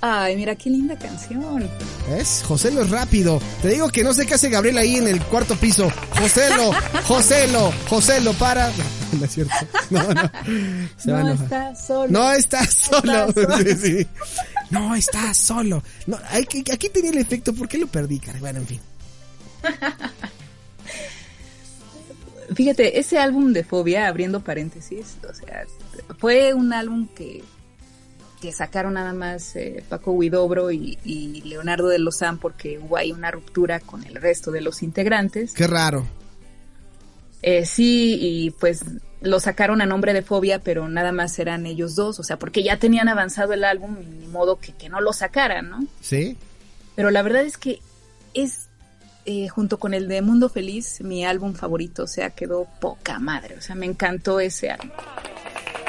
[0.00, 1.68] Ay, mira qué linda canción.
[2.08, 2.42] ¿Ves?
[2.46, 3.40] José Lo es rápido.
[3.62, 5.90] Te digo que no sé qué hace Gabriel ahí en el cuarto piso.
[6.18, 6.72] José Lo,
[7.04, 8.68] José Lo, José Lo, para.
[8.68, 8.84] No,
[9.18, 9.54] no es cierto.
[9.90, 10.30] No, no.
[10.96, 12.08] Se no está solo.
[12.12, 13.26] No estás solo.
[13.28, 13.58] Estás solo.
[13.58, 14.06] Sí, sí.
[14.70, 15.82] No estás solo.
[16.06, 17.52] No, hay que- aquí tenía el efecto.
[17.54, 18.38] ¿Por qué lo perdí, cara?
[18.38, 18.80] Bueno, en fin.
[22.54, 25.64] Fíjate, ese álbum de Fobia, abriendo paréntesis, o sea,
[26.18, 27.42] fue un álbum que,
[28.40, 33.12] que sacaron nada más eh, Paco Huidobro y, y Leonardo de Lozán porque hubo ahí
[33.12, 35.52] una ruptura con el resto de los integrantes.
[35.52, 36.06] Qué raro.
[37.42, 38.84] Eh, sí, y pues
[39.20, 42.62] lo sacaron a nombre de Fobia, pero nada más eran ellos dos, o sea, porque
[42.62, 45.86] ya tenían avanzado el álbum y ni modo que, que no lo sacaran, ¿no?
[46.00, 46.36] ¿Sí?
[46.94, 47.80] Pero la verdad es que
[48.34, 48.68] es,
[49.26, 52.04] eh, junto con el de Mundo Feliz, mi álbum favorito.
[52.04, 53.56] O sea, quedó poca madre.
[53.58, 54.90] O sea, me encantó ese álbum.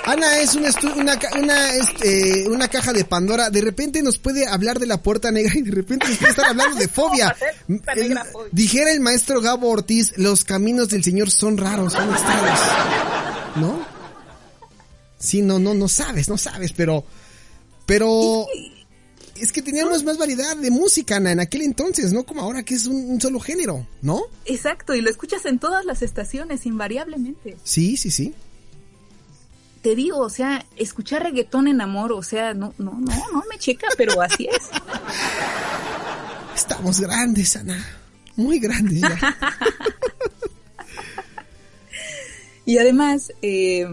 [0.05, 3.49] Ana es una, una, una, este, una caja de Pandora.
[3.49, 6.45] De repente nos puede hablar de la puerta negra y de repente nos puede estar
[6.45, 7.35] hablando de El- fobia.
[8.53, 12.59] dijera el maestro Gabo Ortiz, los caminos del Señor son raros, son extraños.
[13.57, 13.85] ¿No?
[15.19, 17.03] Sí, no, no, no sabes, no sabes, pero,
[17.85, 18.45] pero,
[19.39, 22.75] es que teníamos más variedad de música, Ana, en aquel entonces, no como ahora que
[22.75, 24.21] es un, un solo género, ¿no?
[24.45, 27.57] Exacto, y lo escuchas en todas las estaciones, invariablemente.
[27.63, 28.33] Sí, sí, sí.
[29.81, 33.57] Te digo, o sea, escuchar reggaetón en amor, o sea, no, no, no, no me
[33.57, 34.69] checa, pero así es.
[36.55, 37.85] Estamos grandes, Ana.
[38.35, 39.37] Muy grandes ya.
[42.67, 43.87] Y además, eh,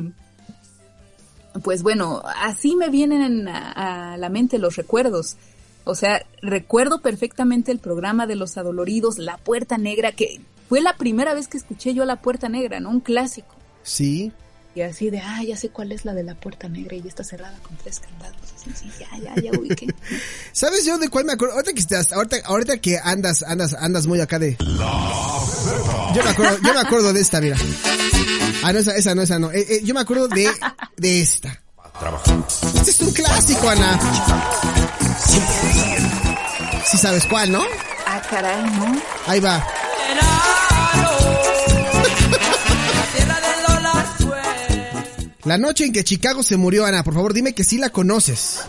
[1.63, 5.37] pues bueno, así me vienen a, la mente los recuerdos.
[5.85, 10.97] O sea, recuerdo perfectamente el programa de Los Adoloridos, La Puerta Negra, que fue la
[10.97, 12.91] primera vez que escuché yo La Puerta Negra, ¿no?
[12.91, 13.55] Un clásico.
[13.83, 14.33] Sí.
[14.75, 17.09] Y así de, ah, ya sé cuál es la de la puerta negra y ya
[17.09, 18.37] está cerrada con tres candados.
[18.57, 19.87] Así, sí, ya, ya, ya ubiqué.
[20.53, 21.55] ¿Sabes yo de cuál me acuerdo?
[21.55, 24.57] Ahorita que estás, ahorita, ahorita que andas, andas, andas muy acá de.
[24.59, 27.57] Yo me acuerdo, yo me acuerdo de esta, mira.
[28.65, 29.53] Ah, no, esa, esa no, esa no.
[29.53, 30.51] Eh, eh, yo me acuerdo de,
[30.97, 31.61] de esta.
[32.75, 34.01] Este es un clásico, Ana.
[36.87, 37.63] Sí sabes cuál, ¿no?
[38.07, 39.01] Ah, caray, ¿no?
[39.27, 39.65] Ahí va.
[45.45, 48.61] La noche en que Chicago se murió, Ana, por favor, dime que sí la conoces.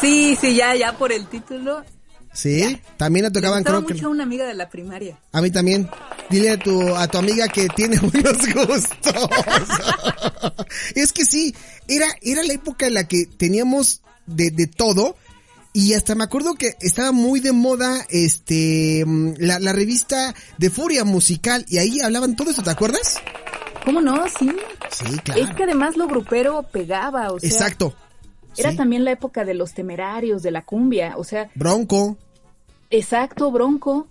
[0.00, 1.84] Sí, sí, ya, ya por el título.
[2.32, 3.94] Sí, también la tocaban, creo que.
[3.94, 5.18] mucho a una amiga de la primaria.
[5.32, 5.88] A mí también.
[6.30, 9.14] Dile a tu, a tu amiga que tiene buenos gustos.
[10.94, 11.54] es que sí,
[11.86, 15.16] era, era la época en la que teníamos de, de todo.
[15.72, 20.70] Y hasta me acuerdo que estaba muy de moda, este, mm, la, la revista de
[20.70, 21.64] Furia Musical.
[21.68, 23.16] Y ahí hablaban todo eso, ¿te acuerdas?
[23.84, 24.24] ¿Cómo no?
[24.38, 24.50] Sí.
[24.94, 25.42] Sí, claro.
[25.42, 27.48] Es que además lo grupero pegaba, o sea.
[27.48, 27.94] Exacto.
[28.56, 28.76] Era Sí.
[28.76, 32.16] también la época de los temerarios, de la cumbia, o sea, Bronco.
[32.90, 34.06] exacto, Bronco.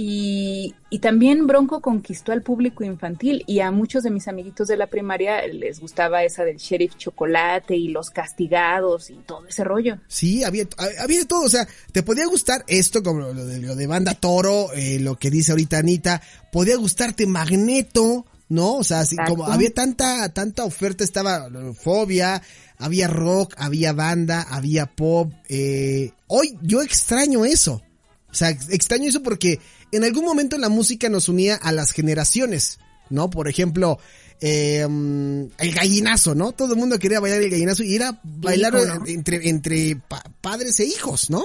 [0.00, 4.76] Y, y también Bronco conquistó al público infantil y a muchos de mis amiguitos de
[4.76, 9.98] la primaria les gustaba esa del sheriff chocolate y los castigados y todo ese rollo.
[10.06, 10.68] Sí, había,
[11.00, 14.14] había de todo, o sea, te podía gustar esto, como lo de, lo de Banda
[14.14, 18.74] Toro, eh, lo que dice ahorita Anita, podía gustarte Magneto, ¿no?
[18.76, 19.36] O sea, así Exacto.
[19.36, 22.42] como había tanta, tanta oferta, estaba eh, Fobia,
[22.78, 27.82] había rock, había banda, había pop, eh, hoy yo extraño eso,
[28.30, 29.60] o sea, ex- extraño eso porque
[29.92, 32.78] en algún momento la música nos unía a las generaciones,
[33.10, 33.30] ¿no?
[33.30, 33.98] Por ejemplo,
[34.40, 36.52] eh, mm, el gallinazo, ¿no?
[36.52, 38.74] Todo el mundo quería bailar el gallinazo y era bailar
[39.06, 41.44] entre, entre pa- padres e hijos, ¿no?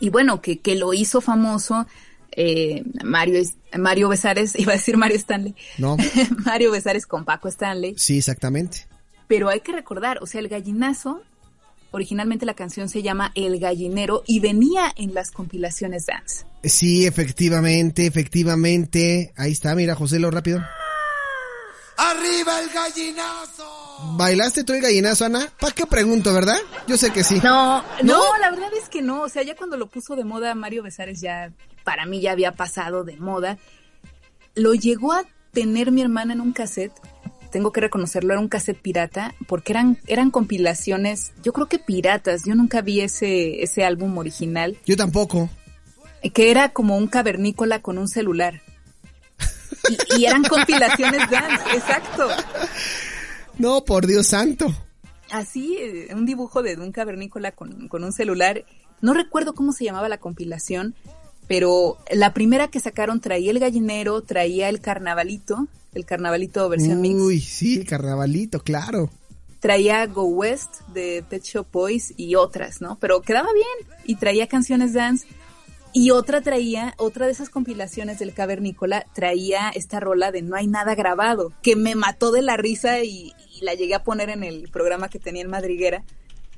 [0.00, 1.86] Y bueno, que, que lo hizo famoso
[2.36, 5.96] eh, Mario, es- Mario Besares, iba a decir Mario Stanley, No,
[6.44, 7.94] Mario Besares con Paco Stanley.
[7.96, 8.86] sí, exactamente.
[9.28, 11.22] Pero hay que recordar, o sea, el gallinazo,
[11.90, 16.44] originalmente la canción se llama El Gallinero y venía en las compilaciones dance.
[16.64, 19.32] Sí, efectivamente, efectivamente.
[19.36, 20.62] Ahí está, mira, José, lo rápido.
[21.96, 24.14] ¡Arriba el gallinazo!
[24.16, 25.52] ¿Bailaste tú el gallinazo, Ana?
[25.60, 26.56] ¿Para qué pregunto, verdad?
[26.88, 27.38] Yo sé que sí.
[27.44, 28.18] No, ¿No?
[28.18, 29.22] no, la verdad es que no.
[29.22, 31.52] O sea, ya cuando lo puso de moda Mario Besares ya,
[31.84, 33.58] para mí ya había pasado de moda.
[34.54, 36.92] Lo llegó a tener mi hermana en un cassette.
[37.50, 42.44] Tengo que reconocerlo, era un cassette pirata, porque eran, eran compilaciones, yo creo que piratas.
[42.46, 45.50] Yo nunca vi ese, ese álbum original, Yo tampoco.
[46.32, 48.62] que era como un cavernícola con un celular.
[49.90, 52.28] Y, y eran compilaciones dance, exacto.
[53.58, 54.72] No, por Dios santo.
[55.30, 58.64] Así, eh, un dibujo de un cavernícola con, con un celular.
[59.00, 60.94] No recuerdo cómo se llamaba la compilación,
[61.52, 67.20] pero la primera que sacaron traía el gallinero, traía el carnavalito, el carnavalito versión mix,
[67.20, 69.10] Uy, sí, el carnavalito, claro.
[69.60, 72.96] traía Go West de Pet Shop Boys y otras, ¿no?
[72.98, 75.26] Pero quedaba bien y traía canciones dance.
[75.92, 80.68] Y otra traía, otra de esas compilaciones del cavernícola, traía esta rola de No hay
[80.68, 84.42] nada grabado, que me mató de la risa y, y la llegué a poner en
[84.42, 86.02] el programa que tenía en Madriguera,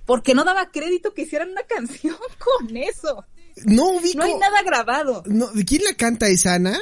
[0.07, 3.25] porque no daba crédito que hicieran una canción con eso.
[3.65, 4.19] No ubico.
[4.19, 5.23] No hay nada grabado.
[5.27, 6.79] No, ¿de ¿Quién la canta esa, Ana?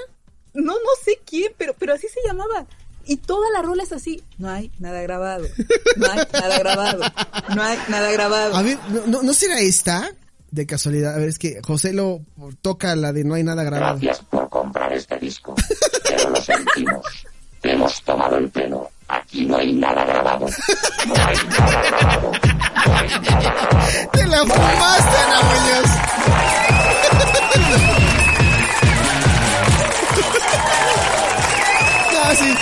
[0.55, 2.67] No, no sé quién, pero, pero así se llamaba.
[3.05, 4.23] Y toda la rola es así.
[4.39, 5.47] No hay nada grabado.
[5.97, 7.05] No hay nada grabado.
[7.55, 8.55] No hay nada grabado.
[8.55, 10.11] A ver, ¿no, no, ¿no será esta?
[10.51, 11.15] De casualidad.
[11.15, 12.21] A ver, es que José lo
[12.61, 13.99] toca la de No hay nada grabado.
[14.01, 15.55] Gracias por comprar este disco,
[16.05, 17.05] pero lo sentimos.
[17.61, 18.91] Te hemos tomado el pelo.
[19.09, 20.47] Aquí no hay nada grabado.
[21.07, 22.33] No hay nada grabado.
[24.13, 25.91] ¡Te la fumaste, Ana Muñoz!
[32.13, 32.55] No, sí.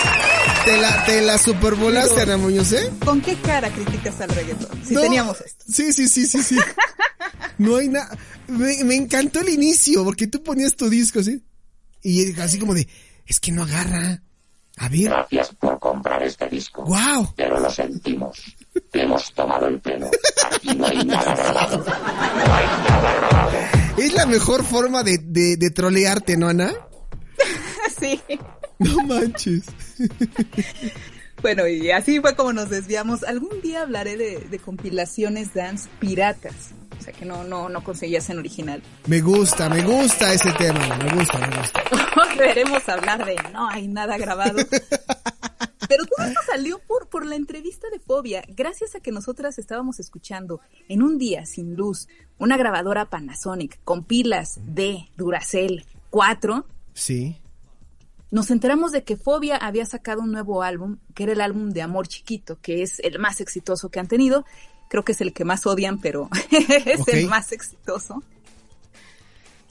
[0.65, 2.91] Te la, te la supervolaste, Ana Muñoz, ¿eh?
[3.05, 4.85] ¿Con qué cara criticas al reggaetón?
[4.85, 5.01] Si No.
[5.01, 5.65] teníamos esto.
[5.69, 6.57] Sí, sí, sí, sí, sí.
[7.59, 8.17] No hay nada.
[8.49, 11.43] Me, me encantó el inicio, porque tú ponías tu disco, ¿sí?
[12.03, 12.87] Y así como de,
[13.27, 14.23] es que no agarra.
[14.77, 17.35] A ver, Gracias por comprar este disco, wow.
[17.37, 18.39] pero lo sentimos.
[18.91, 20.11] Te hemos tomado el pelo.
[20.53, 21.85] Aquí no hay nada grabado.
[23.97, 26.73] Es la mejor forma de, de, de trolearte, ¿no, Ana?
[28.01, 28.19] Sí.
[28.79, 29.65] No manches.
[31.43, 33.25] Bueno, y así fue como nos desviamos.
[33.25, 36.71] Algún día hablaré de, de compilaciones dance piratas.
[36.99, 38.83] O sea que no, no, no conseguías en original.
[39.07, 41.83] Me gusta, me gusta ese tema, me gusta, me gusta.
[42.17, 44.59] Volveremos a hablar de no hay nada grabado.
[45.91, 49.99] Pero todo esto salió por, por la entrevista de Fobia, gracias a que nosotras estábamos
[49.99, 52.07] escuchando en un día sin luz
[52.39, 56.65] una grabadora Panasonic con pilas de Duracell 4.
[56.95, 57.41] Sí.
[58.31, 61.83] Nos enteramos de que Fobia había sacado un nuevo álbum, que era el álbum de
[61.83, 64.45] Amor Chiquito, que es el más exitoso que han tenido.
[64.89, 68.23] Creo que es el que más odian, pero es el más exitoso.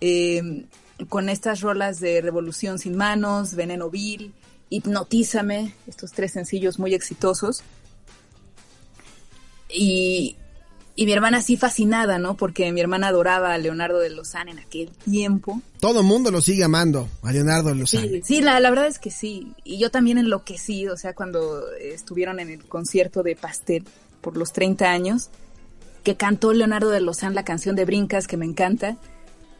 [0.01, 0.67] Eh,
[1.07, 4.33] con estas rolas de Revolución sin manos, Veneno Vil,
[4.69, 7.63] Hipnotízame, estos tres sencillos muy exitosos.
[9.71, 10.35] Y,
[10.95, 12.35] y mi hermana sí fascinada, ¿no?
[12.35, 15.61] Porque mi hermana adoraba a Leonardo de Lozán en aquel tiempo.
[15.79, 18.07] Todo mundo lo sigue amando, a Leonardo Lozano.
[18.07, 19.53] Sí, sí la, la verdad es que sí.
[19.63, 23.85] Y yo también enloquecí, o sea, cuando estuvieron en el concierto de Pastel
[24.21, 25.29] por los 30 años,
[26.03, 28.97] que cantó Leonardo de Lozán la canción de Brincas, que me encanta.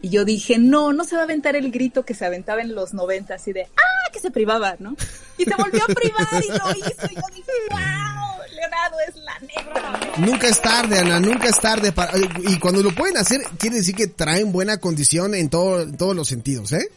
[0.02, 2.74] Y yo dije, no, no se va a aventar el grito que se aventaba en
[2.74, 4.12] los 90, así de, ¡ah!
[4.12, 4.96] que se privaba, ¿no?
[5.38, 7.08] Y se volvió a privar y lo hizo.
[7.12, 8.40] Y yo dije, ¡wow!
[8.56, 10.18] Leonardo es la negra.
[10.18, 11.92] Nunca es tarde, Ana, nunca es tarde.
[11.92, 15.98] Para, y cuando lo pueden hacer, quiere decir que traen buena condición en, todo, en
[15.98, 16.90] todos los sentidos, ¿eh?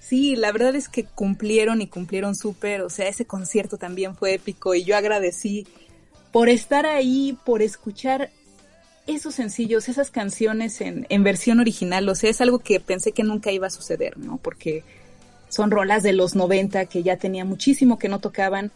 [0.00, 4.34] Sí, la verdad es que cumplieron y cumplieron súper, o sea, ese concierto también fue
[4.34, 5.66] épico y yo agradecí
[6.30, 8.30] por estar ahí, por escuchar
[9.06, 13.22] esos sencillos, esas canciones en, en versión original, o sea, es algo que pensé que
[13.22, 14.38] nunca iba a suceder, ¿no?
[14.38, 14.82] Porque
[15.48, 18.72] son rolas de los 90 que ya tenía muchísimo que no tocaban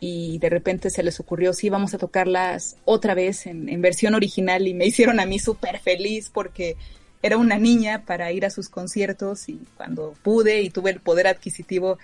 [0.00, 4.14] y de repente se les ocurrió, sí, vamos a tocarlas otra vez en, en versión
[4.14, 6.76] original y me hicieron a mí súper feliz porque
[7.22, 11.26] era una niña para ir a sus conciertos y cuando pude y tuve el poder
[11.26, 11.98] adquisitivo,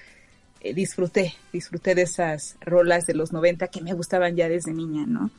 [0.60, 5.06] eh, disfruté, disfruté de esas rolas de los 90 que me gustaban ya desde niña,
[5.06, 5.30] ¿no?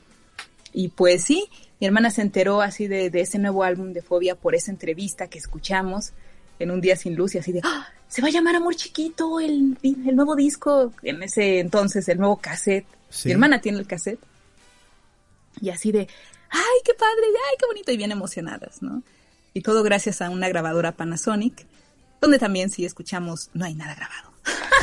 [0.78, 1.50] Y pues sí,
[1.80, 5.28] mi hermana se enteró así de, de ese nuevo álbum de Fobia por esa entrevista
[5.28, 6.12] que escuchamos
[6.60, 7.88] en un día sin luz y así de, ¡Ah!
[8.08, 12.38] se va a llamar Amor Chiquito, el, el nuevo disco, en ese entonces, el nuevo
[12.38, 12.86] cassette.
[13.10, 13.30] Sí.
[13.30, 14.20] Mi hermana tiene el cassette.
[15.62, 16.08] Y así de,
[16.52, 19.02] ay, qué padre, ay, qué bonito, y bien emocionadas, ¿no?
[19.56, 21.66] Y todo gracias a una grabadora Panasonic,
[22.22, 24.32] donde también sí escuchamos, no hay nada grabado.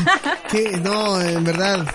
[0.50, 1.86] Que no, en verdad.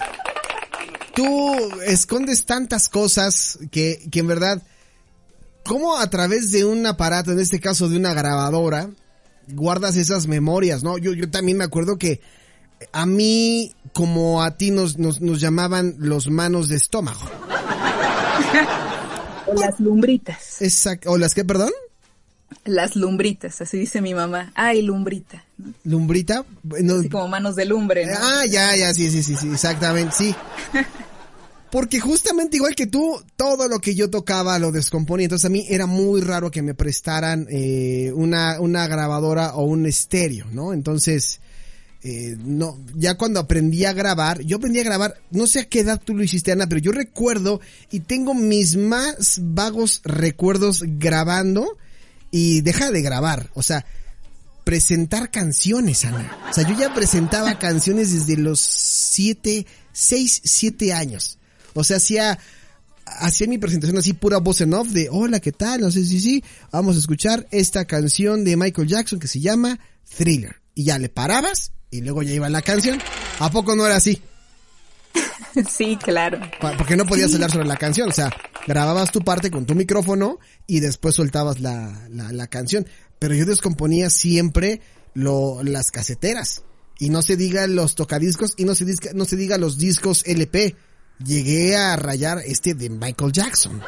[1.20, 4.64] Tú escondes tantas cosas que, que en verdad,
[5.66, 8.90] ¿cómo a través de un aparato, en este caso de una grabadora,
[9.50, 10.98] guardas esas memorias, no?
[10.98, 12.22] Yo, yo también me acuerdo que
[12.94, 17.30] a mí, como a ti, nos, nos, nos llamaban los manos de estómago.
[19.48, 20.62] O las lumbritas.
[20.62, 21.12] Exacto.
[21.12, 21.72] ¿O las que, perdón?
[22.64, 24.54] Las lumbritas, así dice mi mamá.
[24.56, 25.44] Ay, lumbrita.
[25.58, 25.74] ¿no?
[25.84, 26.46] ¿Lumbrita?
[26.64, 28.14] No, Así como manos de lumbre, ¿no?
[28.22, 30.36] Ah, ya, ya, sí, sí, sí, sí, exactamente, sí.
[31.72, 35.26] Porque justamente igual que tú, todo lo que yo tocaba lo descomponía.
[35.26, 39.86] Entonces a mí era muy raro que me prestaran eh, una, una grabadora o un
[39.86, 40.74] estéreo, ¿no?
[40.74, 41.40] Entonces,
[42.02, 45.82] eh, no, ya cuando aprendí a grabar, yo aprendí a grabar, no sé a qué
[45.82, 47.60] edad tú lo hiciste, Ana, pero yo recuerdo
[47.92, 51.78] y tengo mis más vagos recuerdos grabando
[52.32, 53.86] y deja de grabar, o sea,
[54.64, 56.38] presentar canciones, Ana.
[56.50, 61.39] O sea, yo ya presentaba canciones desde los siete, seis, siete años.
[61.74, 62.40] O sea, hacía,
[63.06, 65.82] hacía mi presentación así pura voz en off de, hola, ¿qué tal?
[65.82, 69.80] No sé si sí, vamos a escuchar esta canción de Michael Jackson que se llama
[70.18, 70.56] Thriller.
[70.76, 73.00] Y ya le parabas y luego ya iba la canción.
[73.40, 74.22] ¿A poco no era así?
[75.70, 76.40] Sí, claro.
[76.78, 78.32] Porque no podías hablar sobre la canción, o sea,
[78.68, 82.86] grababas tu parte con tu micrófono y después soltabas la, la, la canción.
[83.18, 84.82] Pero yo descomponía siempre
[85.16, 86.62] lo, las caseteras.
[87.00, 90.24] Y no se diga los tocadiscos y no se, disca- no se diga los discos
[90.28, 90.76] LP.
[91.24, 93.82] Llegué a rayar este de Michael Jackson.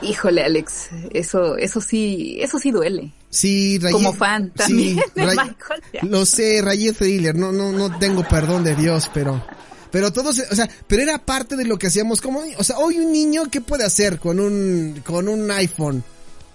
[0.00, 3.12] Híjole, Alex, eso, eso sí, eso sí duele.
[3.30, 3.92] Sí, rayé.
[3.92, 6.10] Como fan también de ray- Michael Jackson.
[6.10, 9.44] Lo sé, rayé thriller, no, no, no tengo perdón de Dios, pero,
[9.90, 12.98] pero todos, o sea, pero era parte de lo que hacíamos como, o sea, hoy
[12.98, 16.04] un niño, ¿qué puede hacer con un, con un iPhone?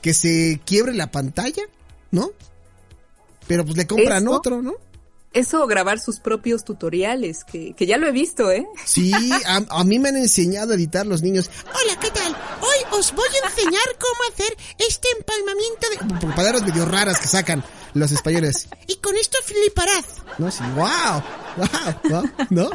[0.02, 1.64] Que se quiebre la pantalla,
[2.12, 2.32] ¿no?
[3.48, 4.32] Pero pues le compran Eso.
[4.32, 4.74] otro, ¿no?
[5.34, 8.68] Eso grabar sus propios tutoriales, que, que ya lo he visto, ¿eh?
[8.86, 9.12] Sí,
[9.48, 11.50] a, a mí me han enseñado a editar los niños.
[11.66, 12.36] Hola, ¿qué tal?
[12.62, 16.36] Hoy os voy a enseñar cómo hacer este empalmamiento de...
[16.36, 17.64] Palabras medio raras que sacan
[17.96, 18.68] los españoles.
[18.88, 20.06] Y con esto fliparás.
[20.38, 21.24] No, sí, wow,
[21.58, 22.70] wow, wow, ¿no?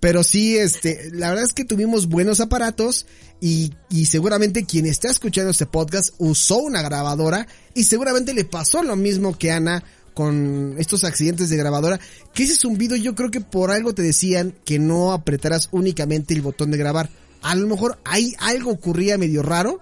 [0.00, 3.06] Pero sí, este, la verdad es que tuvimos buenos aparatos
[3.40, 8.82] y, y seguramente quien está escuchando este podcast usó una grabadora y seguramente le pasó
[8.82, 9.84] lo mismo que Ana
[10.18, 12.00] con estos accidentes de grabadora,
[12.34, 16.42] que ese zumbido yo creo que por algo te decían que no apretaras únicamente el
[16.42, 17.08] botón de grabar.
[17.40, 19.78] A lo mejor ahí algo ocurría medio raro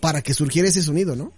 [0.00, 1.32] para que surgiera ese sonido, ¿no?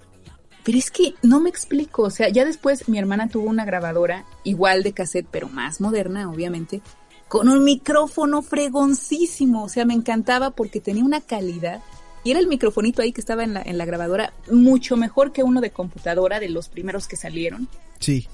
[0.63, 4.25] Pero es que no me explico, o sea, ya después mi hermana tuvo una grabadora
[4.45, 6.83] igual de cassette, pero más moderna, obviamente,
[7.27, 11.83] con un micrófono fregoncísimo, o sea, me encantaba porque tenía una calidad
[12.27, 15.45] y era el microfonito ahí que estaba en la, en la grabadora mucho mejor que
[15.45, 17.69] uno de computadora de los primeros que salieron.
[18.01, 18.27] Sí.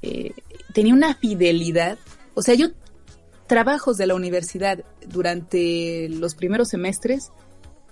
[0.00, 0.32] Eh,
[0.72, 1.98] tenía una fidelidad,
[2.32, 2.68] o sea, yo
[3.46, 7.30] trabajos de la universidad durante los primeros semestres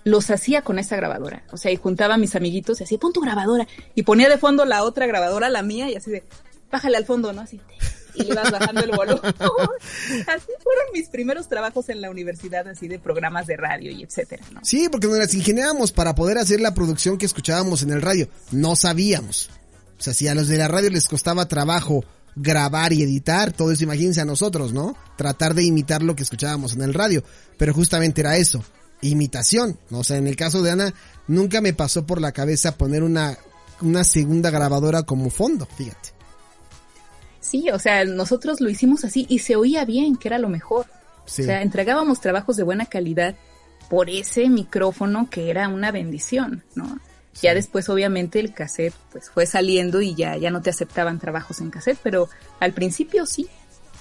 [0.03, 1.43] los hacía con esa grabadora.
[1.51, 3.67] O sea, y juntaba a mis amiguitos y así, pon tu grabadora.
[3.93, 6.23] Y ponía de fondo la otra grabadora, la mía, y así de,
[6.71, 7.41] bájale al fondo, ¿no?
[7.41, 7.61] Así,
[8.17, 9.21] y le ibas bajando el volumen.
[10.27, 14.43] así fueron mis primeros trabajos en la universidad, así de programas de radio y etcétera,
[14.51, 14.61] ¿no?
[14.63, 18.27] Sí, porque nos las ingeniábamos para poder hacer la producción que escuchábamos en el radio.
[18.51, 19.49] No sabíamos.
[19.99, 22.03] O sea, si a los de la radio les costaba trabajo
[22.35, 24.95] grabar y editar, todo eso imagínense a nosotros, ¿no?
[25.15, 27.23] Tratar de imitar lo que escuchábamos en el radio.
[27.57, 28.63] Pero justamente era eso,
[29.01, 29.79] imitación.
[29.91, 30.93] O sea, en el caso de Ana,
[31.27, 33.37] nunca me pasó por la cabeza poner una,
[33.81, 36.16] una segunda grabadora como fondo, fíjate.
[37.47, 40.85] Sí, o sea, nosotros lo hicimos así y se oía bien, que era lo mejor.
[41.25, 41.43] Sí.
[41.43, 43.35] O sea, entregábamos trabajos de buena calidad
[43.89, 46.99] por ese micrófono que era una bendición, ¿no?
[47.41, 51.61] Ya después, obviamente, el cassette pues fue saliendo y ya, ya no te aceptaban trabajos
[51.61, 52.27] en cassette, pero
[52.59, 53.47] al principio sí.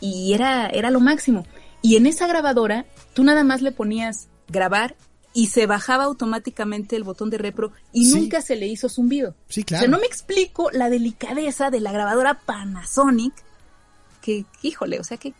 [0.01, 1.47] Y era, era lo máximo.
[1.83, 2.85] Y en esa grabadora,
[3.15, 4.97] tú nada más le ponías grabar
[5.37, 8.19] y se bajaba automáticamente el botón de repro y Sí.
[8.19, 9.35] nunca se le hizo zumbido.
[9.51, 9.83] Sí, O claro.
[9.83, 13.35] sea, no me explico la delicadeza de la grabadora Panasonic,
[14.23, 15.33] que, híjole, o sea, que,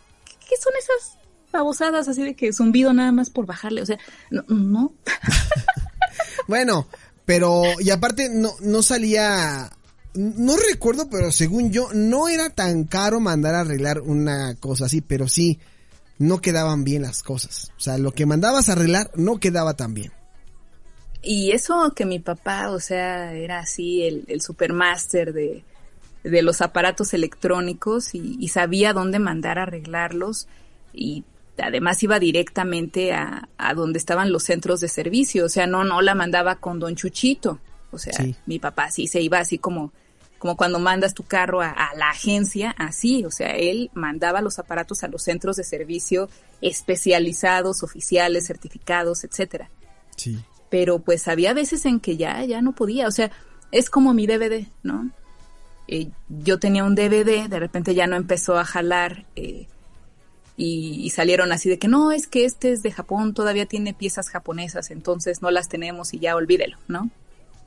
[0.49, 1.17] ¿qué son esas
[1.51, 3.81] babosadas así de que zumbido nada más por bajarle?
[3.81, 3.99] O sea,
[4.31, 4.93] no, no.
[6.49, 6.87] Bueno,
[7.25, 9.71] pero, y aparte no, no salía,
[10.15, 15.01] no recuerdo, pero según yo, no era tan caro mandar a arreglar una cosa así,
[15.01, 15.59] pero sí,
[16.19, 17.73] no quedaban bien las cosas.
[17.77, 20.13] O sea, lo que mandabas a arreglar no quedaba tan bien.
[21.23, 25.65] Y eso que mi papá, o sea, era así el, el supermaster de,
[26.23, 30.47] de los aparatos electrónicos y, y sabía dónde mandar a arreglarlos
[30.93, 31.25] y
[31.59, 36.01] además iba directamente a, a donde estaban los centros de servicio, o sea, no, no
[36.03, 37.59] la mandaba con don Chuchito,
[37.91, 38.37] o sea, Sí.
[38.47, 39.93] mi papá sí se iba así como,
[40.39, 44.59] como cuando mandas tu carro a, a la agencia, así, o sea, él mandaba los
[44.59, 46.29] aparatos a los centros de servicio
[46.61, 49.71] especializados, oficiales, certificados, etcétera
[50.17, 50.39] Sí.
[50.71, 53.31] pero pues había veces en que ya, ya no podía, o sea,
[53.73, 55.11] es como mi DVD, ¿no?
[55.89, 59.67] Eh, yo tenía un DVD, de repente ya no empezó a jalar eh,
[60.57, 63.93] y, y salieron así de que no, es que este es de Japón, todavía tiene
[63.95, 67.11] piezas japonesas, entonces no las tenemos y ya olvídelo, ¿no?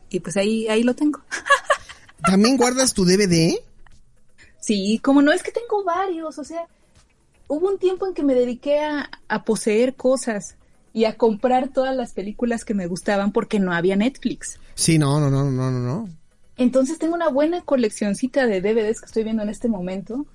[0.09, 1.21] Y pues ahí, ahí lo tengo.
[2.23, 3.55] ¿También guardas tu DVD?
[4.59, 6.67] Sí, como no es que tengo varios, o sea,
[7.47, 10.55] hubo un tiempo en que me dediqué a, a poseer cosas
[10.93, 14.59] y a comprar todas las películas que me gustaban porque no había Netflix.
[14.75, 16.09] Sí, no, no, no, no, no, no.
[16.57, 20.25] Entonces tengo una buena coleccioncita de DVDs que estoy viendo en este momento.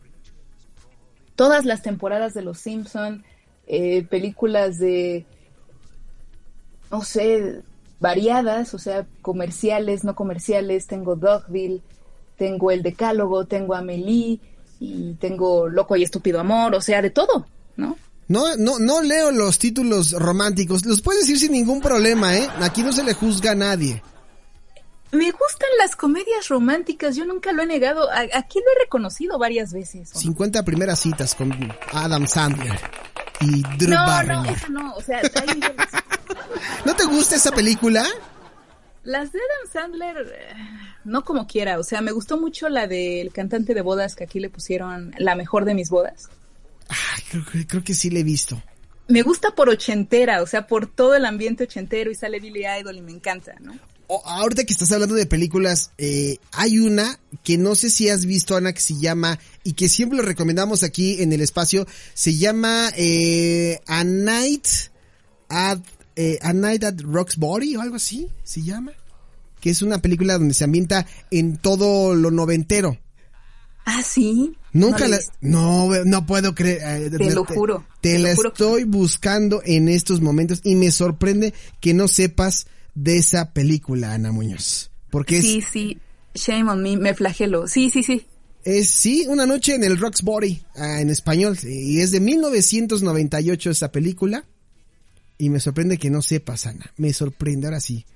[1.37, 3.25] Todas las temporadas de Los Simpson,
[3.67, 5.27] eh, películas de,
[6.91, 7.63] no sé,
[8.05, 10.87] variadas, o sea, comerciales, no comerciales.
[10.87, 11.81] Tengo Dogville,
[12.37, 14.41] tengo El Decálogo, tengo Amelie
[14.79, 17.47] y tengo Loco y Estúpido Amor, o sea, de todo,
[17.79, 17.97] ¿no?
[18.29, 20.85] No, no, no leo los títulos románticos.
[20.85, 22.47] Los puedes decir sin ningún problema, ¿eh?
[22.61, 24.03] Aquí no se le juzga a nadie.
[25.15, 29.73] Me gustan las comedias románticas, yo nunca lo he negado, aquí lo he reconocido varias
[29.73, 30.11] veces.
[30.13, 30.21] ¿o no?
[30.21, 31.53] 50 primeras citas con
[31.93, 32.79] Adam Sandler
[33.41, 35.21] y Drew No, no, eso no, o sea.
[36.85, 38.05] ¿No te gusta esa película?
[39.05, 40.55] Las de Adam Sandler, eh,
[41.05, 44.41] no como quiera, o sea, me gustó mucho la del cantante de bodas que aquí
[44.41, 46.31] le pusieron la mejor de mis bodas.
[46.89, 48.63] Ay, creo, que- creo que sí le he visto.
[49.09, 52.97] Me gusta por ochentera, o sea, por todo el ambiente ochentero y sale Billy Idol
[52.97, 53.75] y me encanta, ¿no?
[54.25, 58.57] Ahorita que estás hablando de películas, eh, hay una que no sé si has visto,
[58.57, 62.91] Ana, que se llama, y que siempre lo recomendamos aquí en el espacio, se llama
[62.97, 64.67] eh, A Night
[65.49, 65.79] at,
[66.17, 68.93] eh, A Night at Roxbury o algo así, se llama.
[69.61, 72.99] Que es una película donde se ambienta en todo lo noventero.
[73.87, 74.55] Ah, sí.
[74.73, 75.19] Nunca No la...
[75.41, 77.05] No, no puedo creer.
[77.05, 78.49] eh, Te lo juro, Te, te lo la juro.
[78.51, 84.33] estoy buscando en estos momentos y me sorprende que no sepas de esa película, Ana
[84.33, 84.91] Muñoz.
[85.11, 85.99] Porque es, Sí, sí,
[86.35, 87.67] shame on me, me flagelo.
[87.69, 88.27] Sí, sí, sí.
[88.65, 91.59] es, sí, Una noche en el Roxbury, ah, en español.
[91.63, 94.45] Y es de 1998 esa película.
[95.37, 96.93] Y me sorprende que no sepas, Ana.
[96.97, 98.07] Me sorprende, ahora sí.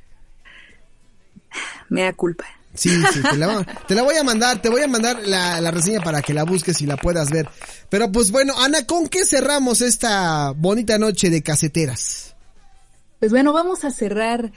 [1.88, 2.44] Me da culpa.
[2.74, 5.70] Sí, sí, te la, te la voy a mandar, te voy a mandar la, la
[5.72, 7.48] reseña para que la busques y la puedas ver.
[7.88, 12.36] Pero pues bueno, Ana, ¿con qué cerramos esta bonita noche de caseteras?
[13.18, 14.52] Pues bueno, vamos a cerrar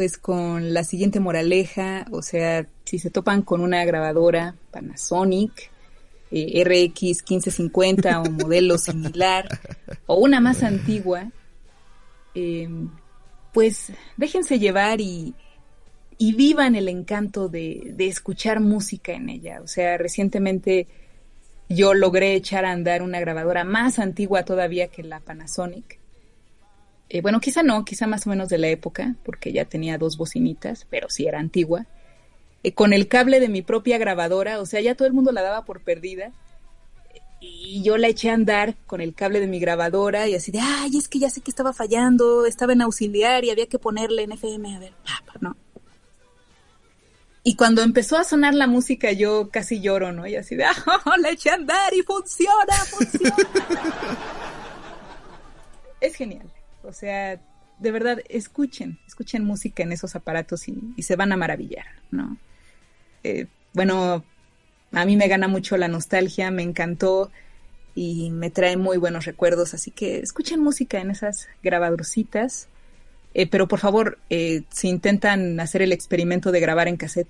[0.00, 5.70] pues con la siguiente moraleja, o sea, si se topan con una grabadora Panasonic,
[6.30, 9.60] eh, RX 1550 o modelo similar
[10.06, 11.30] o una más antigua,
[12.34, 12.66] eh,
[13.52, 15.34] pues déjense llevar y,
[16.16, 19.60] y vivan el encanto de, de, escuchar música en ella.
[19.62, 20.86] O sea, recientemente
[21.68, 25.99] yo logré echar a andar una grabadora más antigua todavía que la Panasonic.
[27.12, 30.16] Eh, bueno, quizá no, quizá más o menos de la época, porque ya tenía dos
[30.16, 31.86] bocinitas, pero sí era antigua.
[32.62, 35.42] Eh, con el cable de mi propia grabadora, o sea, ya todo el mundo la
[35.42, 36.32] daba por perdida.
[37.40, 40.60] Y yo la eché a andar con el cable de mi grabadora y así de,
[40.60, 44.22] ay, es que ya sé que estaba fallando, estaba en auxiliar y había que ponerle
[44.22, 44.92] en FM, a ver,
[45.40, 45.56] no.
[47.42, 50.26] Y cuando empezó a sonar la música yo casi lloro, ¿no?
[50.26, 50.74] Y así de, ah,
[51.18, 53.34] la eché a andar y funciona, funciona.
[56.00, 56.49] es genial.
[56.90, 57.40] O sea,
[57.78, 62.36] de verdad, escuchen, escuchen música en esos aparatos y, se van a maravillar, ¿no?
[63.22, 64.24] Eh, bueno,
[64.90, 67.30] a mí me gana mucho la nostalgia, me encantó
[67.94, 72.66] y me trae muy buenos recuerdos, así que escuchen música en esas grabadorcitas,
[73.34, 77.28] eh, pero por favor, eh, si intentan hacer el experimento de grabar en cassette,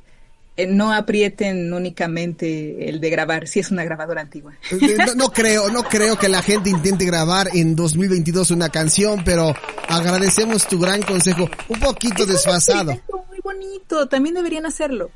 [0.68, 4.53] no aprieten únicamente el de grabar, si es una grabadora antigua.
[4.70, 9.55] No, no, creo, no creo que la gente intente grabar en 2022 una canción, pero
[9.88, 12.92] agradecemos tu gran consejo, un poquito es desfasado.
[12.92, 15.11] Muy bonito, también deberían hacerlo.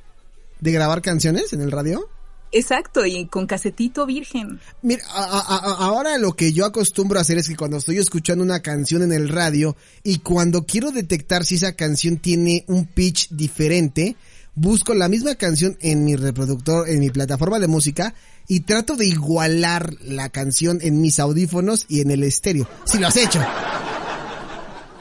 [0.60, 2.08] ¿De grabar canciones en el radio?
[2.54, 4.60] Exacto, y con casetito virgen.
[4.80, 8.44] Mira, a, a, ahora lo que yo acostumbro a hacer es que cuando estoy escuchando
[8.44, 13.28] una canción en el radio y cuando quiero detectar si esa canción tiene un pitch
[13.30, 14.14] diferente,
[14.54, 18.14] busco la misma canción en mi reproductor, en mi plataforma de música
[18.46, 22.68] y trato de igualar la canción en mis audífonos y en el estéreo.
[22.84, 23.40] Si lo has hecho.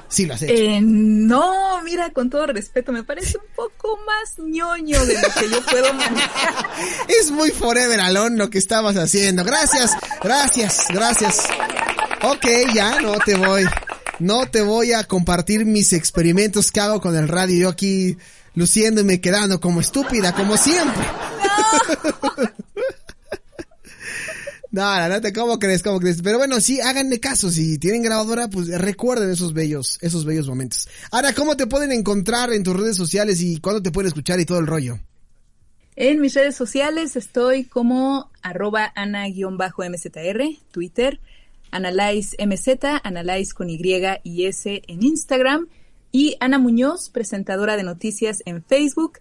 [0.07, 0.53] Sí, lo has hecho.
[0.53, 5.49] Eh, no, mira, con todo respeto, me parece un poco más ñoño de lo que
[5.49, 6.53] yo puedo manejar.
[7.19, 9.43] es muy forever alone lo que estabas haciendo.
[9.43, 9.91] Gracias,
[10.21, 11.39] gracias, gracias.
[12.21, 12.45] Ok,
[12.75, 13.63] ya, no te voy.
[14.19, 17.63] No te voy a compartir mis experimentos que hago con el radio.
[17.63, 18.15] Yo aquí
[18.55, 21.03] luciéndome, quedando como estúpida, como siempre.
[24.73, 24.97] No.
[24.97, 25.83] No, no, te, ¿cómo crees?
[25.83, 26.23] ¿Cómo crees?
[26.23, 27.51] Pero bueno, sí, háganle caso.
[27.51, 30.89] Si tienen grabadora, pues recuerden esos bellos, esos bellos momentos.
[31.11, 34.45] Ahora, ¿cómo te pueden encontrar en tus redes sociales y cuándo te pueden escuchar y
[34.45, 34.97] todo el rollo?
[35.95, 40.41] En mis redes sociales estoy como arroba ana-mzr,
[40.71, 41.19] Twitter,
[41.69, 42.67] analyzemz,
[43.03, 43.79] analyze con Y
[44.23, 45.67] y S en Instagram,
[46.13, 49.19] y Ana Muñoz, presentadora de noticias en Facebook,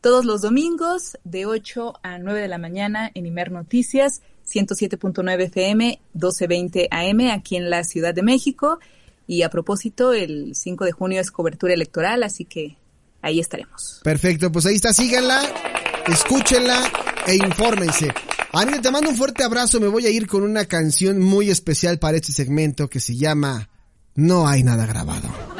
[0.00, 4.22] todos los domingos de 8 a 9 de la mañana en Imer Noticias
[4.52, 8.80] 107.9 FM, 1220 AM aquí en la Ciudad de México.
[9.28, 12.76] Y a propósito, el 5 de junio es cobertura electoral, así que
[13.22, 14.00] ahí estaremos.
[14.02, 15.42] Perfecto, pues ahí está, síganla,
[16.08, 16.82] escúchenla
[17.28, 18.12] e infórmense.
[18.52, 22.00] Anita, te mando un fuerte abrazo, me voy a ir con una canción muy especial
[22.00, 23.70] para este segmento que se llama
[24.16, 25.51] No hay nada grabado.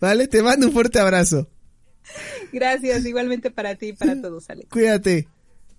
[0.00, 1.48] Vale, te mando un fuerte abrazo.
[2.52, 4.68] Gracias, igualmente para ti y para todos, Alex.
[4.70, 5.28] Cuídate.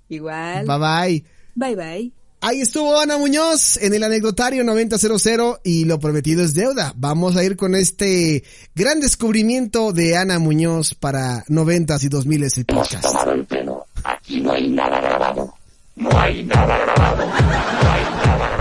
[0.09, 0.65] Igual.
[0.65, 1.25] Bye bye.
[1.55, 2.11] Bye bye.
[2.43, 6.91] Ahí estuvo Ana Muñoz en el anecdotario 9000 y lo prometido es deuda.
[6.95, 8.43] Vamos a ir con este
[8.73, 13.05] gran descubrimiento de Ana Muñoz para 90 y 2000 el podcast.
[13.27, 13.85] El pelo.
[14.03, 15.53] Aquí no hay nada grabado.
[15.95, 17.27] No hay nada grabado.
[17.27, 18.60] No hay nada grabado.